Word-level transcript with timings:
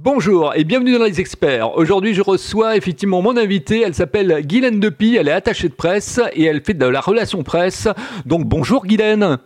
Bonjour 0.00 0.54
et 0.54 0.62
bienvenue 0.62 0.96
dans 0.96 1.04
les 1.04 1.18
experts. 1.18 1.76
Aujourd'hui, 1.76 2.14
je 2.14 2.22
reçois 2.22 2.76
effectivement 2.76 3.20
mon 3.20 3.36
invitée. 3.36 3.82
Elle 3.84 3.94
s'appelle 3.94 4.46
Guylaine 4.46 4.78
Depy. 4.78 5.16
Elle 5.16 5.26
est 5.26 5.32
attachée 5.32 5.68
de 5.68 5.74
presse 5.74 6.20
et 6.34 6.44
elle 6.44 6.62
fait 6.62 6.74
de 6.74 6.86
la 6.86 7.00
relation 7.00 7.42
presse. 7.42 7.88
Donc 8.24 8.44
bonjour 8.44 8.86
Guylaine. 8.86 9.38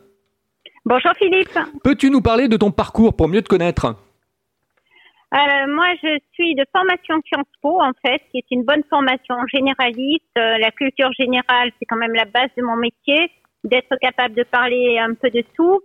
Bonjour 0.85 1.13
Philippe. 1.17 1.59
Peux-tu 1.83 2.11
nous 2.11 2.21
parler 2.21 2.49
de 2.49 2.59
ton 2.59 2.71
parcours 2.71 3.17
pour 3.17 3.29
mieux 3.29 3.41
te 3.41 3.49
connaître? 3.49 3.87
Euh, 3.87 5.67
Moi, 5.69 5.87
je 6.03 6.19
suis 6.35 6.55
de 6.55 6.67
formation 6.71 7.15
Sciences 7.25 7.47
Po 7.63 7.81
en 7.81 7.93
fait, 8.05 8.21
qui 8.31 8.37
est 8.37 8.51
une 8.51 8.65
bonne 8.65 8.83
formation 8.91 9.37
généraliste. 9.51 10.37
Euh, 10.37 10.59
la 10.59 10.71
culture 10.71 11.11
générale, 11.19 11.71
c'est 11.79 11.87
quand 11.87 11.97
même 11.97 12.13
la 12.13 12.27
base 12.27 12.51
de 12.59 12.63
mon 12.63 12.77
métier, 12.77 13.31
d'être 13.65 13.97
capable 14.03 14.35
de 14.35 14.43
parler 14.43 14.99
un 14.99 15.15
peu 15.15 15.31
de 15.31 15.43
tout. 15.57 15.81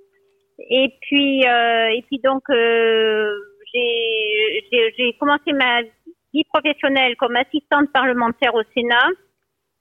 Et 0.60 0.92
puis, 1.04 1.48
euh, 1.48 1.88
et 1.88 2.04
puis 2.10 2.20
donc 2.22 2.44
j'ai 3.74 5.14
commencé 5.20 5.54
ma 5.54 5.82
vie 6.34 6.44
professionnelle 6.54 7.16
comme 7.18 7.36
assistante 7.36 7.92
parlementaire 7.94 8.54
au 8.56 8.64
Sénat. 8.76 9.10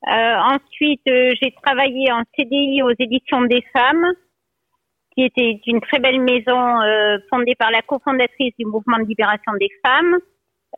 Euh, 0.08 0.36
ensuite, 0.54 1.02
euh, 1.08 1.32
j'ai 1.40 1.52
travaillé 1.62 2.12
en 2.12 2.22
CDI 2.36 2.82
aux 2.82 2.92
éditions 2.98 3.42
des 3.42 3.62
femmes, 3.72 4.06
qui 5.14 5.24
était 5.24 5.60
une 5.66 5.80
très 5.80 5.98
belle 5.98 6.20
maison 6.20 6.80
euh, 6.82 7.18
fondée 7.30 7.54
par 7.58 7.70
la 7.70 7.82
cofondatrice 7.82 8.54
du 8.58 8.66
mouvement 8.66 8.98
de 8.98 9.04
libération 9.04 9.52
des 9.58 9.70
femmes. 9.84 10.18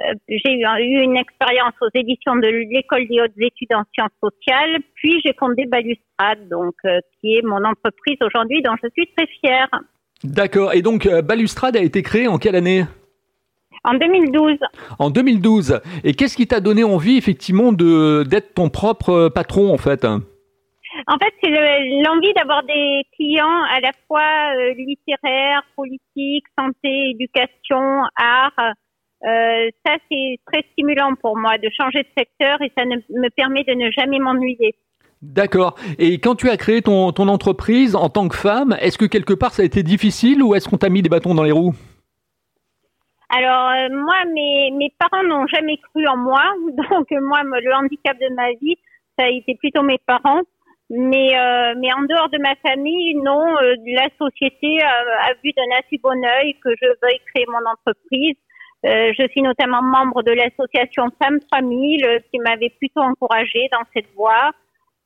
Euh, 0.00 0.14
j'ai 0.28 0.52
eu, 0.52 0.64
eu, 0.64 1.02
une 1.02 1.16
expérience 1.16 1.74
aux 1.80 1.90
éditions 1.92 2.36
de 2.36 2.46
l'école 2.46 3.08
des 3.08 3.20
hautes 3.20 3.32
études 3.36 3.74
en 3.74 3.82
sciences 3.92 4.12
sociales, 4.22 4.78
puis 4.94 5.20
j'ai 5.24 5.34
fondé 5.38 5.66
Balustrade, 5.66 6.48
donc 6.48 6.74
euh, 6.84 7.00
qui 7.20 7.34
est 7.34 7.42
mon 7.42 7.64
entreprise 7.64 8.18
aujourd'hui, 8.20 8.62
dont 8.62 8.76
je 8.82 8.88
suis 8.90 9.12
très 9.16 9.26
fière. 9.40 9.68
D'accord. 10.24 10.74
Et 10.74 10.82
donc 10.82 11.08
Balustrade 11.08 11.76
a 11.76 11.80
été 11.80 12.02
créée 12.02 12.28
en 12.28 12.38
quelle 12.38 12.56
année? 12.56 12.84
En 13.84 13.94
2012. 13.94 14.58
En 14.98 15.10
2012. 15.10 15.80
Et 16.04 16.14
qu'est-ce 16.14 16.36
qui 16.36 16.46
t'a 16.46 16.60
donné 16.60 16.84
envie 16.84 17.16
effectivement 17.16 17.72
de 17.72 18.24
d'être 18.24 18.54
ton 18.54 18.68
propre 18.70 19.10
euh, 19.10 19.30
patron 19.30 19.72
en 19.72 19.78
fait? 19.78 20.04
En 20.04 21.18
fait, 21.18 21.32
c'est 21.42 21.50
l'envie 21.50 22.32
d'avoir 22.34 22.64
des 22.64 23.02
clients 23.14 23.62
à 23.70 23.80
la 23.80 23.92
fois 24.06 24.56
euh, 24.56 24.74
littéraires, 24.74 25.62
politiques, 25.76 26.46
santé, 26.58 27.10
éducation, 27.10 28.02
art. 28.16 28.74
Euh, 29.24 29.70
ça, 29.86 29.96
c'est 30.10 30.36
très 30.50 30.64
stimulant 30.72 31.14
pour 31.20 31.36
moi 31.36 31.58
de 31.58 31.68
changer 31.76 32.02
de 32.02 32.08
secteur 32.16 32.60
et 32.62 32.72
ça 32.76 32.84
me 32.84 33.28
permet 33.30 33.64
de 33.64 33.74
ne 33.74 33.90
jamais 33.90 34.18
m'ennuyer. 34.18 34.74
D'accord. 35.20 35.74
Et 35.98 36.20
quand 36.20 36.36
tu 36.36 36.48
as 36.48 36.56
créé 36.56 36.80
ton, 36.80 37.08
entreprise 37.08 37.96
en 37.96 38.08
tant 38.08 38.28
que 38.28 38.36
femme, 38.36 38.76
est-ce 38.80 38.98
que 38.98 39.04
quelque 39.04 39.32
part 39.32 39.52
ça 39.52 39.62
a 39.62 39.64
été 39.64 39.82
difficile 39.82 40.42
ou 40.42 40.54
est-ce 40.54 40.68
qu'on 40.68 40.78
t'a 40.78 40.88
mis 40.88 41.02
des 41.02 41.08
bâtons 41.08 41.34
dans 41.34 41.42
les 41.42 41.52
roues? 41.52 41.74
Alors 43.28 43.68
euh, 43.70 43.88
moi, 43.90 44.14
mes, 44.32 44.92
parents 44.98 45.24
n'ont 45.24 45.46
jamais 45.48 45.76
cru 45.78 46.06
en 46.06 46.16
moi, 46.16 46.44
donc 46.90 47.10
moi, 47.10 47.40
le 47.42 47.74
handicap 47.74 48.16
de 48.18 48.34
ma 48.34 48.50
vie, 48.62 48.76
ça 49.18 49.24
a 49.26 49.28
été 49.28 49.56
plutôt 49.56 49.82
mes 49.82 49.98
parents. 50.06 50.42
Mais 50.90 51.36
euh, 51.36 51.74
en 51.74 52.02
dehors 52.04 52.30
de 52.30 52.38
ma 52.38 52.54
famille, 52.66 53.14
non, 53.16 53.44
euh, 53.60 53.74
la 53.88 54.08
société 54.18 54.78
a, 54.82 55.34
vu 55.44 55.52
d'un 55.52 55.76
assez 55.78 55.98
bon 56.02 56.16
œil 56.24 56.54
que 56.64 56.70
je 56.80 56.86
veuille 57.02 57.20
créer 57.34 57.44
mon 57.48 57.70
entreprise. 57.70 58.36
je 58.84 59.26
suis 59.30 59.42
notamment 59.42 59.82
membre 59.82 60.22
de 60.22 60.32
l'association 60.32 61.10
Femmes 61.20 61.40
3000 61.50 62.22
qui 62.32 62.38
m'avait 62.38 62.72
plutôt 62.78 63.00
encouragée 63.00 63.68
dans 63.72 63.82
cette 63.92 64.08
voie. 64.14 64.52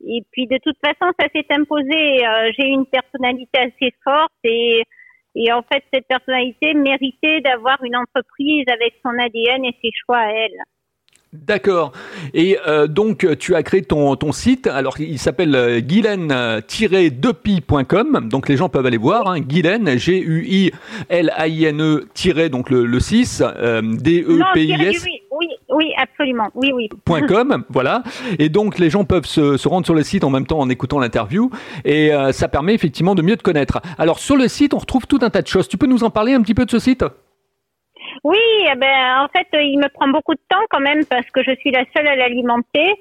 Et 0.06 0.22
puis 0.32 0.46
de 0.46 0.58
toute 0.62 0.76
façon, 0.84 1.12
ça 1.18 1.26
s'est 1.34 1.46
imposé. 1.50 2.18
J'ai 2.58 2.66
une 2.66 2.86
personnalité 2.86 3.58
assez 3.58 3.94
forte 4.04 4.32
et 4.44 4.82
et 5.34 5.50
en 5.52 5.62
fait, 5.62 5.82
cette 5.92 6.06
personnalité 6.06 6.72
méritait 6.74 7.40
d'avoir 7.40 7.82
une 7.82 7.96
entreprise 7.96 8.64
avec 8.68 8.94
son 9.02 9.18
ADN 9.18 9.64
et 9.64 9.76
ses 9.82 9.90
choix 10.04 10.18
à 10.18 10.30
elle. 10.30 10.62
D'accord. 11.32 11.92
Et 12.34 12.58
euh, 12.66 12.86
donc, 12.86 13.26
tu 13.38 13.54
as 13.54 13.62
créé 13.62 13.80
ton, 13.80 14.14
ton 14.16 14.32
site. 14.32 14.66
Alors, 14.66 15.00
il 15.00 15.18
s'appelle 15.18 15.54
euh, 15.54 15.80
guylaine-depi.com. 15.80 18.28
Donc, 18.28 18.50
les 18.50 18.58
gens 18.58 18.68
peuvent 18.68 18.84
aller 18.84 18.98
voir. 18.98 19.28
Hein. 19.28 19.40
Guylaine, 19.40 19.98
G-U-I-L-A-I-N-E, 19.98 20.68
donc 22.50 22.68
le, 22.68 22.84
le 22.84 23.00
6, 23.00 23.42
euh, 23.42 23.80
D-E-P-I-S. 23.82 25.06
Oui, 25.32 25.48
oui, 25.70 25.92
absolument. 25.96 26.50
Oui, 26.54 26.72
oui. 26.74 26.88
.com, 27.26 27.64
voilà. 27.70 28.02
Et 28.38 28.50
donc, 28.50 28.78
les 28.78 28.90
gens 28.90 29.04
peuvent 29.04 29.24
se, 29.24 29.56
se, 29.56 29.66
rendre 29.66 29.86
sur 29.86 29.94
le 29.94 30.02
site 30.02 30.24
en 30.24 30.30
même 30.30 30.46
temps 30.46 30.58
en 30.58 30.68
écoutant 30.68 30.98
l'interview. 30.98 31.50
Et 31.86 32.12
euh, 32.12 32.32
ça 32.32 32.48
permet 32.48 32.74
effectivement 32.74 33.14
de 33.14 33.22
mieux 33.22 33.38
te 33.38 33.42
connaître. 33.42 33.80
Alors, 33.98 34.18
sur 34.18 34.36
le 34.36 34.46
site, 34.46 34.74
on 34.74 34.78
retrouve 34.78 35.06
tout 35.06 35.20
un 35.22 35.30
tas 35.30 35.40
de 35.40 35.46
choses. 35.46 35.68
Tu 35.68 35.78
peux 35.78 35.86
nous 35.86 36.04
en 36.04 36.10
parler 36.10 36.34
un 36.34 36.42
petit 36.42 36.54
peu 36.54 36.66
de 36.66 36.70
ce 36.70 36.78
site? 36.78 37.04
Oui, 38.24 38.36
eh 38.70 38.76
ben 38.76 39.20
en 39.20 39.28
fait, 39.28 39.48
il 39.54 39.78
me 39.78 39.88
prend 39.88 40.08
beaucoup 40.08 40.34
de 40.34 40.40
temps 40.48 40.62
quand 40.70 40.80
même 40.80 41.04
parce 41.06 41.28
que 41.30 41.42
je 41.42 41.54
suis 41.56 41.70
la 41.70 41.84
seule 41.96 42.06
à 42.06 42.14
l'alimenter. 42.14 42.94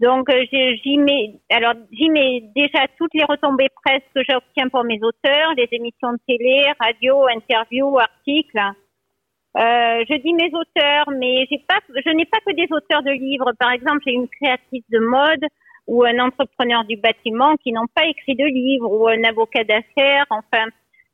Donc 0.00 0.28
euh, 0.30 0.44
j'y 0.52 0.96
mets 0.96 1.40
alors 1.50 1.74
j'y 1.90 2.08
mets 2.10 2.44
déjà 2.54 2.86
toutes 2.98 3.14
les 3.14 3.24
retombées 3.24 3.68
presse 3.84 4.02
que 4.14 4.20
j'obtiens 4.28 4.68
pour 4.68 4.84
mes 4.84 4.98
auteurs, 5.02 5.54
les 5.56 5.68
émissions 5.72 6.12
de 6.12 6.18
télé, 6.26 6.62
radio, 6.78 7.26
interviews, 7.34 7.98
articles. 7.98 8.60
Euh, 9.56 10.04
je 10.08 10.14
dis 10.20 10.34
mes 10.34 10.50
auteurs, 10.54 11.10
mais 11.18 11.46
pas, 11.66 11.80
je 11.88 12.10
n'ai 12.10 12.26
pas 12.26 12.38
que 12.46 12.54
des 12.54 12.68
auteurs 12.70 13.02
de 13.02 13.10
livres. 13.10 13.52
Par 13.58 13.72
exemple, 13.72 14.00
j'ai 14.06 14.12
une 14.12 14.28
créatrice 14.28 14.84
de 14.90 14.98
mode 14.98 15.44
ou 15.86 16.04
un 16.04 16.18
entrepreneur 16.18 16.84
du 16.84 16.96
bâtiment 16.96 17.56
qui 17.56 17.72
n'ont 17.72 17.88
pas 17.94 18.06
écrit 18.06 18.34
de 18.34 18.44
livres 18.44 18.92
ou 18.92 19.08
un 19.08 19.24
avocat 19.24 19.64
d'affaires. 19.64 20.26
Enfin, 20.30 20.66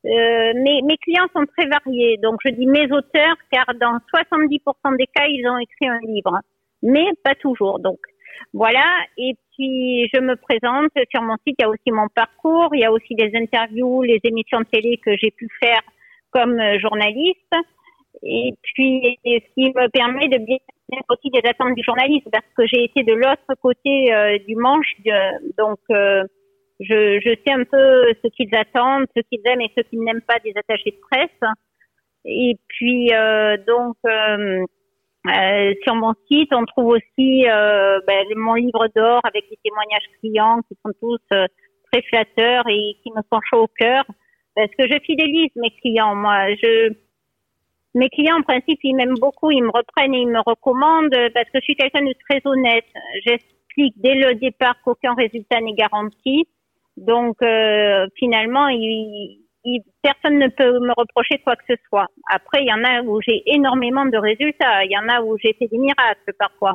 euh, 0.04 0.52
mes, 0.56 0.82
mes, 0.82 0.98
clients 0.98 1.28
sont 1.34 1.46
très 1.56 1.66
variés, 1.66 2.18
donc 2.18 2.40
je 2.44 2.50
dis 2.50 2.66
mes 2.66 2.90
auteurs 2.92 3.36
car 3.50 3.64
dans 3.80 3.98
70% 4.12 4.96
des 4.98 5.06
cas, 5.06 5.26
ils 5.26 5.48
ont 5.48 5.56
écrit 5.56 5.88
un 5.88 6.00
livre, 6.00 6.40
mais 6.82 7.06
pas 7.22 7.34
toujours. 7.36 7.78
Donc 7.78 7.98
voilà, 8.52 8.84
et 9.16 9.34
puis 9.56 10.10
je 10.12 10.20
me 10.20 10.36
présente 10.36 10.90
sur 11.10 11.22
mon 11.22 11.36
site, 11.46 11.56
il 11.58 11.62
y 11.62 11.64
a 11.64 11.70
aussi 11.70 11.90
mon 11.90 12.08
parcours, 12.08 12.70
il 12.74 12.80
y 12.80 12.84
a 12.84 12.92
aussi 12.92 13.14
des 13.14 13.30
interviews, 13.34 14.02
les 14.02 14.20
émissions 14.24 14.60
de 14.60 14.66
télé 14.66 14.98
que 14.98 15.16
j'ai 15.16 15.30
pu 15.30 15.48
faire 15.60 15.80
comme 16.30 16.58
euh, 16.58 16.78
journaliste, 16.80 17.54
et 18.22 18.54
puis 18.62 19.18
ce 19.24 19.54
qui 19.54 19.68
me 19.68 19.88
permet 19.88 20.28
de 20.28 20.38
bien 20.38 20.58
aussi 21.08 21.30
des 21.30 21.48
attentes 21.48 21.74
du 21.74 21.82
journaliste 21.82 22.28
parce 22.30 22.46
que 22.56 22.66
j'ai 22.66 22.84
été 22.84 23.02
de 23.02 23.14
l'autre 23.14 23.54
côté 23.60 24.12
euh, 24.12 24.38
du 24.46 24.56
manche, 24.56 24.94
donc 25.58 25.78
je, 26.80 27.20
je 27.20 27.34
sais 27.46 27.52
un 27.52 27.64
peu 27.64 28.12
ce 28.22 28.28
qu'ils 28.28 28.54
attendent, 28.54 29.06
ce 29.16 29.22
qu'ils 29.22 29.40
aiment 29.46 29.60
et 29.60 29.70
ce 29.76 29.82
qu'ils 29.82 30.02
n'aiment 30.02 30.22
pas 30.22 30.38
des 30.44 30.52
attachés 30.56 30.90
de 30.90 31.00
presse. 31.10 31.50
Et 32.24 32.56
puis 32.68 33.12
euh, 33.12 33.56
donc 33.66 33.96
euh, 34.06 34.64
euh, 35.26 35.74
sur 35.82 35.94
mon 35.94 36.12
site, 36.30 36.52
on 36.52 36.64
trouve 36.64 36.96
aussi 36.96 37.48
euh, 37.48 37.98
ben, 38.06 38.26
mon 38.36 38.54
livre 38.54 38.88
d'or 38.94 39.20
avec 39.24 39.48
des 39.48 39.58
témoignages 39.64 40.08
clients 40.20 40.60
qui 40.68 40.76
sont 40.84 40.92
tous 41.00 41.20
euh, 41.32 41.46
très 41.90 42.02
flatteurs 42.02 42.64
et 42.68 42.96
qui 43.02 43.10
me 43.10 43.22
font 43.30 43.40
chaud 43.50 43.62
au 43.62 43.68
cœur 43.78 44.04
parce 44.54 44.70
que 44.78 44.86
je 44.86 44.98
fidélise 45.04 45.50
mes 45.56 45.70
clients. 45.82 46.14
Moi, 46.14 46.54
je 46.62 46.92
mes 47.94 48.08
clients 48.08 48.38
en 48.38 48.42
principe 48.42 48.80
ils 48.82 48.94
m'aiment 48.94 49.18
beaucoup, 49.20 49.50
ils 49.50 49.62
me 49.62 49.70
reprennent 49.70 50.14
et 50.14 50.20
ils 50.20 50.28
me 50.28 50.40
recommandent 50.40 51.16
parce 51.32 51.46
que 51.50 51.58
je 51.58 51.64
suis 51.64 51.76
quelqu'un 51.76 52.02
de 52.02 52.14
très 52.28 52.40
honnête. 52.44 52.86
J'explique 53.26 53.94
dès 53.96 54.14
le 54.14 54.34
départ 54.34 54.74
qu'aucun 54.84 55.14
résultat 55.14 55.60
n'est 55.60 55.74
garanti 55.74 56.46
donc 56.96 57.36
euh, 57.42 58.06
finalement, 58.16 58.66
personne 60.02 60.38
ne 60.38 60.48
peut 60.48 60.78
me 60.80 60.92
reprocher 60.96 61.40
quoi 61.42 61.56
que 61.56 61.64
ce 61.68 61.74
soit. 61.88 62.06
Après, 62.30 62.62
il 62.62 62.68
y 62.68 62.72
en 62.72 62.84
a 62.84 63.02
où 63.02 63.20
j'ai 63.20 63.42
énormément 63.46 64.06
de 64.06 64.16
résultats, 64.16 64.84
il 64.84 64.92
y 64.92 64.98
en 64.98 65.08
a 65.08 65.22
où 65.22 65.36
j'ai 65.42 65.54
fait 65.54 65.66
des 65.66 65.78
miracles 65.78 66.32
parfois. 66.38 66.74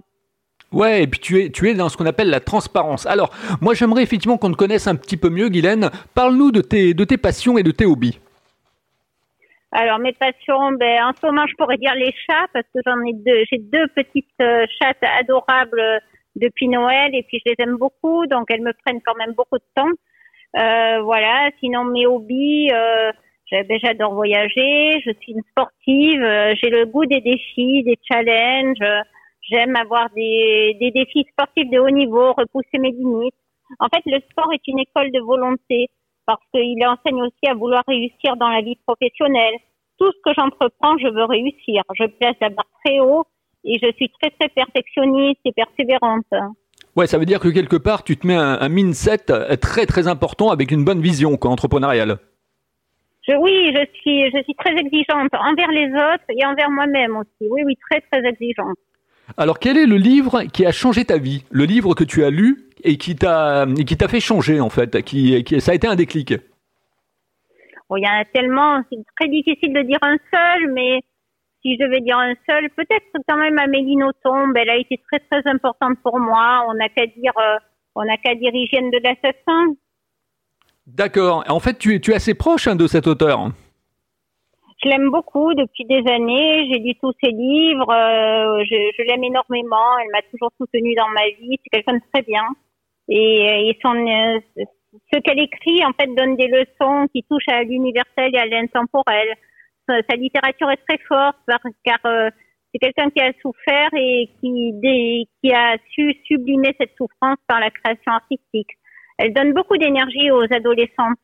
Ouais, 0.71 1.03
et 1.03 1.07
puis 1.07 1.19
tu 1.19 1.69
es, 1.69 1.73
dans 1.73 1.89
ce 1.89 1.97
qu'on 1.97 2.05
appelle 2.05 2.29
la 2.29 2.41
transparence. 2.41 3.07
Alors, 3.07 3.31
moi 3.59 3.73
j'aimerais 3.73 4.03
effectivement 4.03 4.37
qu'on 4.37 4.51
te 4.51 4.57
connaisse 4.57 4.87
un 4.87 4.95
petit 4.95 5.17
peu 5.17 5.29
mieux, 5.29 5.49
Guylaine. 5.49 5.89
Parle-nous 6.13 6.51
de 6.51 6.61
tes 6.61 7.17
passions 7.17 7.57
et 7.57 7.63
de 7.63 7.71
tes 7.71 7.85
hobbies. 7.85 8.19
Alors 9.71 9.99
mes 9.99 10.13
passions, 10.13 10.71
ben 10.73 11.03
en 11.03 11.11
ce 11.13 11.25
moment 11.25 11.45
je 11.47 11.55
pourrais 11.55 11.77
dire 11.77 11.93
les 11.95 12.11
chats 12.27 12.47
parce 12.53 12.65
que 12.73 12.79
j'en 12.85 12.99
ai 13.05 13.13
deux, 13.13 13.43
j'ai 13.51 13.59
deux 13.59 13.87
petites 13.89 14.25
euh, 14.41 14.65
chattes 14.81 15.03
adorables 15.19 16.01
depuis 16.35 16.67
Noël 16.67 17.13
et 17.13 17.23
puis 17.23 17.39
je 17.45 17.51
les 17.51 17.55
aime 17.59 17.77
beaucoup, 17.77 18.25
donc 18.25 18.45
elles 18.49 18.61
me 18.61 18.73
prennent 18.73 19.01
quand 19.05 19.15
même 19.15 19.33
beaucoup 19.33 19.57
de 19.57 19.63
temps. 19.75 19.91
Euh, 20.57 21.01
voilà. 21.01 21.49
Sinon, 21.59 21.85
mes 21.85 22.07
hobbies, 22.07 22.69
euh, 22.73 23.11
ben, 23.51 23.79
j'adore 23.83 24.13
voyager. 24.13 24.99
Je 25.05 25.11
suis 25.21 25.33
une 25.33 25.43
sportive. 25.51 26.23
Euh, 26.23 26.53
j'ai 26.61 26.69
le 26.69 26.85
goût 26.85 27.05
des 27.05 27.21
défis, 27.21 27.83
des 27.83 27.97
challenges. 28.09 29.03
J'aime 29.49 29.75
avoir 29.75 30.09
des, 30.15 30.77
des 30.79 30.91
défis 30.91 31.25
sportifs 31.31 31.69
de 31.69 31.79
haut 31.79 31.89
niveau, 31.89 32.33
repousser 32.33 32.77
mes 32.79 32.91
limites. 32.91 33.33
En 33.79 33.87
fait, 33.87 34.01
le 34.05 34.19
sport 34.31 34.51
est 34.53 34.67
une 34.67 34.79
école 34.79 35.11
de 35.11 35.19
volonté 35.19 35.89
parce 36.29 36.45
qu'il 36.53 36.85
enseigne 36.85 37.23
aussi 37.23 37.47
à 37.47 37.55
vouloir 37.55 37.81
réussir 37.87 38.37
dans 38.37 38.49
la 38.49 38.61
vie 38.61 38.77
professionnelle. 38.85 39.55
Tout 39.97 40.11
ce 40.11 40.21
que 40.23 40.31
j'entreprends, 40.37 40.95
je 40.99 41.07
veux 41.07 41.25
réussir. 41.25 41.81
Je 41.97 42.05
place 42.05 42.35
la 42.39 42.49
barre 42.49 42.69
très 42.85 42.99
haut 42.99 43.25
et 43.63 43.79
je 43.81 43.91
suis 43.95 44.11
très 44.21 44.29
très 44.29 44.47
perfectionniste 44.49 45.39
et 45.43 45.51
persévérante. 45.51 46.31
Ouais, 46.95 47.07
ça 47.07 47.17
veut 47.17 47.25
dire 47.25 47.39
que 47.39 47.47
quelque 47.47 47.77
part, 47.77 48.03
tu 48.03 48.15
te 48.15 48.27
mets 48.27 48.35
un, 48.35 48.59
un 48.61 48.69
mindset 48.69 49.25
très 49.59 49.87
très 49.87 50.07
important 50.07 50.51
avec 50.51 50.69
une 50.69 50.85
bonne 50.85 51.01
vision 51.01 51.35
quoi, 51.35 51.49
entrepreneuriale. 51.49 52.19
je, 53.27 53.33
oui, 53.35 53.73
je 53.75 53.85
suis, 53.99 54.29
je 54.29 54.43
suis 54.43 54.55
très 54.55 54.75
exigeante 54.75 55.33
envers 55.33 55.71
les 55.71 55.87
autres 55.87 56.25
et 56.29 56.45
envers 56.45 56.69
moi-même 56.69 57.17
aussi. 57.17 57.49
Oui, 57.49 57.61
oui, 57.65 57.75
très, 57.89 58.01
très 58.01 58.27
exigeante. 58.27 58.77
Alors, 59.37 59.59
quel 59.59 59.77
est 59.77 59.85
le 59.85 59.97
livre 59.97 60.43
qui 60.43 60.65
a 60.65 60.71
changé 60.71 61.05
ta 61.05 61.17
vie? 61.17 61.43
Le 61.51 61.65
livre 61.65 61.93
que 61.93 62.03
tu 62.03 62.23
as 62.23 62.31
lu 62.31 62.68
et 62.83 62.97
qui 62.97 63.15
t'a, 63.15 63.65
qui 63.85 63.97
t'a 63.97 64.07
fait 64.07 64.19
changer, 64.19 64.59
en 64.59 64.69
fait 64.69 65.01
qui, 65.03 65.43
qui, 65.43 65.61
Ça 65.61 65.71
a 65.71 65.75
été 65.75 65.87
un 65.87 65.95
déclic 65.95 66.33
bon, 67.89 67.97
Il 67.97 68.03
y 68.03 68.07
en 68.07 68.21
a 68.21 68.25
tellement, 68.25 68.81
c'est 68.91 68.99
très 69.19 69.29
difficile 69.29 69.73
de 69.73 69.81
dire 69.81 69.99
un 70.01 70.17
seul, 70.31 70.71
mais 70.73 71.01
si 71.61 71.75
je 71.75 71.85
devais 71.85 72.01
dire 72.01 72.17
un 72.17 72.33
seul, 72.49 72.69
peut-être 72.71 73.05
quand 73.27 73.37
même 73.37 73.57
Amélie 73.59 73.97
Nothomb, 73.97 74.53
elle 74.55 74.69
a 74.69 74.77
été 74.77 75.01
très, 75.11 75.19
très 75.19 75.49
importante 75.49 75.97
pour 76.03 76.19
moi. 76.19 76.65
On 76.69 76.73
n'a 76.73 76.89
qu'à 76.89 77.05
dire, 77.05 77.33
euh, 77.37 77.57
on 77.95 78.05
n'a 78.05 78.17
qu'à 78.17 78.35
dire 78.35 78.51
Hygiène 78.53 78.89
de 78.91 78.99
l'assassin. 79.03 79.75
D'accord. 80.87 81.43
En 81.47 81.59
fait, 81.59 81.77
tu 81.77 81.95
es, 81.95 81.99
tu 81.99 82.11
es 82.11 82.15
assez 82.15 82.33
proche 82.33 82.67
hein, 82.67 82.75
de 82.75 82.87
cet 82.87 83.07
auteur. 83.07 83.51
Je 84.81 84.87
l'aime 84.87 85.09
beaucoup 85.11 85.53
depuis 85.53 85.85
des 85.85 86.09
années. 86.09 86.67
J'ai 86.71 86.79
lu 86.79 86.95
tous 87.01 87.13
ses 87.21 87.31
livres. 87.31 87.91
Euh, 87.91 88.63
je, 88.63 89.03
l'aime 89.03 89.23
énormément. 89.23 89.97
Elle 90.01 90.11
m'a 90.11 90.21
toujours 90.31 90.51
soutenue 90.57 90.95
dans 90.95 91.09
ma 91.09 91.27
vie. 91.39 91.57
C'est 91.63 91.69
quelqu'un 91.69 91.95
de 91.95 92.01
très 92.13 92.21
bien. 92.21 92.43
Et, 93.09 93.77
son, 93.83 93.95
euh, 93.95 94.39
ce 95.11 95.19
qu'elle 95.19 95.39
écrit, 95.39 95.83
en 95.85 95.91
fait, 95.99 96.07
donne 96.15 96.35
des 96.35 96.47
leçons 96.47 97.07
qui 97.13 97.23
touchent 97.23 97.49
à 97.49 97.63
l'universel 97.63 98.33
et 98.33 98.39
à 98.39 98.45
l'intemporel. 98.45 99.27
Sa, 99.87 100.15
littérature 100.15 100.69
est 100.69 100.85
très 100.87 100.99
forte 101.07 101.37
car 101.83 101.97
euh, 102.05 102.29
c'est 102.71 102.79
quelqu'un 102.79 103.09
qui 103.09 103.21
a 103.21 103.31
souffert 103.41 103.89
et 103.95 104.29
qui, 104.39 104.73
qui 105.41 105.51
a 105.51 105.77
su 105.89 106.13
sublimer 106.25 106.75
cette 106.79 106.95
souffrance 106.95 107.39
par 107.47 107.59
la 107.59 107.71
création 107.71 108.11
artistique 108.11 108.69
elle 109.19 109.33
donne 109.33 109.53
beaucoup 109.53 109.77
d'énergie 109.77 110.31
aux 110.31 110.45
adolescentes. 110.49 111.19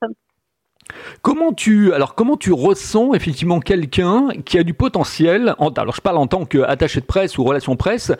Comment 1.22 1.54
tu 1.54 1.92
alors 1.94 2.14
comment 2.14 2.38
tu 2.38 2.54
ressens 2.54 3.16
effectivement 3.16 3.60
quelqu'un 3.60 4.30
qui 4.46 4.60
a 4.60 4.64
du 4.64 4.76
potentiel 4.76 5.56
alors 5.78 5.96
je 5.96 6.02
parle 6.02 6.18
en 6.18 6.28
tant 6.28 6.46
qu'attaché 6.46 7.00
de 7.00 7.06
presse 7.06 7.40
ou 7.40 7.44
relation 7.44 7.76
presse 7.76 8.12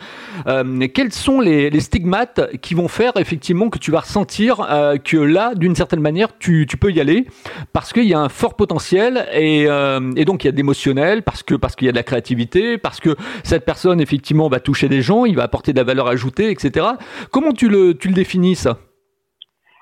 euh, 0.48 0.88
quels 0.88 1.12
sont 1.12 1.40
les, 1.40 1.78
stigmates 1.78 2.40
qui 2.60 2.74
vont 2.74 2.88
faire 2.88 3.12
effectivement 3.16 3.70
que 3.70 3.78
tu 3.78 3.92
vas 3.92 4.00
ressentir 4.00 4.66
euh, 4.68 4.96
que 4.96 5.16
là 5.16 5.54
d'une 5.54 5.76
certaine 5.76 6.00
manière 6.00 6.36
tu, 6.38 6.66
peux 6.80 6.90
y 6.90 7.00
aller 7.00 7.26
parce 7.72 7.92
qu'il 7.92 8.04
y 8.04 8.14
a 8.14 8.18
un 8.18 8.28
fort 8.28 8.54
potentiel 8.54 9.28
et, 9.32 9.66
euh, 9.68 10.00
donc 10.24 10.42
il 10.42 10.48
y 10.48 10.48
a 10.48 10.52
de 10.52 10.56
l'émotionnel 10.56 11.22
parce 11.22 11.44
que 11.44 11.54
parce 11.54 11.76
qu'il 11.76 11.86
y 11.86 11.88
a 11.88 11.92
de 11.92 11.96
la 11.96 12.02
créativité 12.02 12.78
parce 12.78 12.98
que 12.98 13.14
cette 13.44 13.64
personne 13.64 14.00
effectivement 14.00 14.48
va 14.48 14.58
toucher 14.58 14.88
des 14.88 15.02
gens 15.02 15.24
il 15.24 15.36
va 15.36 15.44
apporter 15.44 15.72
de 15.72 15.78
la 15.78 15.84
valeur 15.84 16.08
ajoutée 16.08 16.50
etc 16.50 16.86
comment 17.30 17.52
tu 17.52 17.68
le 17.68 17.94
tu 17.94 18.08
le 18.08 18.14
définis 18.14 18.56
ça? 18.56 18.78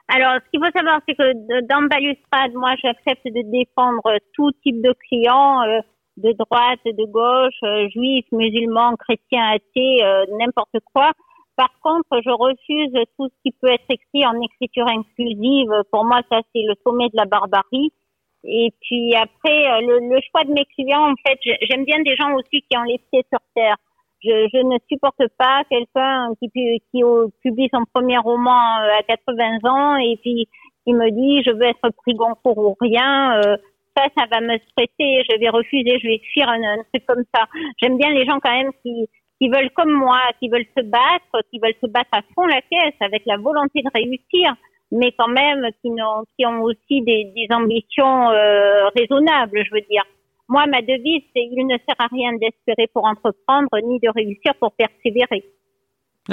Alors, 0.09 0.35
ce 0.45 0.51
qu'il 0.51 0.61
faut 0.61 0.71
savoir, 0.77 1.01
c'est 1.09 1.15
que 1.15 1.67
dans 1.67 1.89
Balustrade, 1.89 2.53
moi, 2.55 2.75
j'accepte 2.83 3.25
de 3.25 3.43
défendre 3.51 4.03
tout 4.35 4.51
type 4.63 4.83
de 4.83 4.95
clients, 5.09 5.63
euh, 5.63 5.81
de 6.19 6.33
droite, 6.33 6.81
de 6.85 7.05
gauche, 7.07 7.59
euh, 7.63 7.89
juifs, 7.89 8.27
musulmans, 8.31 8.97
chrétiens, 8.97 9.55
athées, 9.55 10.05
euh, 10.05 10.25
n'importe 10.39 10.77
quoi. 10.93 11.13
Par 11.57 11.71
contre, 11.83 12.21
je 12.23 12.31
refuse 12.31 12.93
tout 13.17 13.29
ce 13.29 13.43
qui 13.43 13.53
peut 13.63 13.73
être 13.73 13.89
écrit 13.89 14.27
en 14.27 14.39
écriture 14.43 14.87
inclusive. 14.89 15.71
Pour 15.91 16.05
moi, 16.05 16.21
ça, 16.31 16.41
c'est 16.55 16.63
le 16.63 16.75
sommet 16.85 17.09
de 17.09 17.17
la 17.17 17.25
barbarie. 17.25 17.93
Et 18.45 18.73
puis 18.83 19.15
après, 19.15 19.81
le, 19.81 20.01
le 20.01 20.21
choix 20.31 20.45
de 20.45 20.53
mes 20.53 20.67
clients, 20.67 21.13
en 21.13 21.15
fait, 21.27 21.39
j'aime 21.63 21.85
bien 21.85 22.03
des 22.03 22.15
gens 22.17 22.35
aussi 22.35 22.61
qui 22.69 22.77
ont 22.77 22.83
les 22.83 22.99
pieds 23.11 23.25
sur 23.31 23.39
terre 23.55 23.77
je, 24.25 24.49
je, 24.53 24.63
ne 24.63 24.79
supporte 24.91 25.23
pas 25.39 25.63
quelqu'un 25.71 26.29
qui, 26.41 26.51
qui 26.51 27.03
publie 27.43 27.69
son 27.73 27.85
premier 27.93 28.19
roman 28.19 28.81
euh, 28.81 28.99
à 28.99 29.03
80 29.03 29.59
ans 29.65 29.97
et 29.97 30.17
puis 30.23 30.49
qui 30.85 30.93
me 30.93 31.11
dit 31.11 31.43
je 31.45 31.51
veux 31.51 31.65
être 31.65 31.91
pris 32.03 32.15
Goncourt 32.15 32.59
ou 32.59 32.77
rien. 32.81 33.39
Euh, 33.39 33.57
ça, 33.97 34.05
ça 34.17 34.25
va 34.31 34.41
me 34.41 34.59
stresser. 34.59 35.23
Je 35.31 35.39
vais 35.39 35.49
refuser. 35.49 35.99
Je 36.03 36.09
vais 36.09 36.21
fuir 36.33 36.49
un, 36.49 36.63
un 36.63 36.83
truc 36.93 37.07
comme 37.07 37.25
ça. 37.35 37.45
J'aime 37.81 37.97
bien 37.97 38.11
les 38.11 38.25
gens 38.27 38.41
quand 38.41 38.53
même 38.53 38.73
qui 38.83 39.09
qui 39.41 39.49
veulent 39.49 39.71
comme 39.71 39.93
moi, 39.93 40.21
qui 40.41 40.49
veulent 40.49 40.67
se 40.77 40.83
battre, 40.83 41.45
qui 41.51 41.59
veulent 41.59 41.75
se 41.83 41.91
battre 41.91 42.11
à 42.13 42.23
fond 42.35 42.47
la 42.47 42.61
caisse 42.63 42.95
avec 43.01 43.23
la 43.27 43.37
volonté 43.37 43.83
de 43.83 43.91
réussir, 43.93 44.55
mais 44.91 45.13
quand 45.19 45.29
même 45.29 45.67
qui 45.83 45.91
ont, 45.91 46.25
qui 46.39 46.47
ont 46.47 46.63
aussi 46.63 47.03
des, 47.03 47.33
des 47.35 47.49
ambitions 47.51 48.31
euh, 48.31 48.89
raisonnables, 48.97 49.65
je 49.65 49.75
veux 49.75 49.83
dire. 49.91 50.05
Moi, 50.49 50.67
ma 50.67 50.83
devise, 50.83 51.23
c'est 51.35 51.43
il 51.43 51.67
ne 51.67 51.77
sert 51.79 51.97
à 51.99 52.07
rien 52.07 52.33
d'espérer 52.35 52.89
pour 52.93 53.05
entreprendre, 53.05 53.69
ni 53.83 53.99
de 54.01 54.09
réussir 54.15 54.53
pour 54.61 54.73
persévérer. 54.73 55.45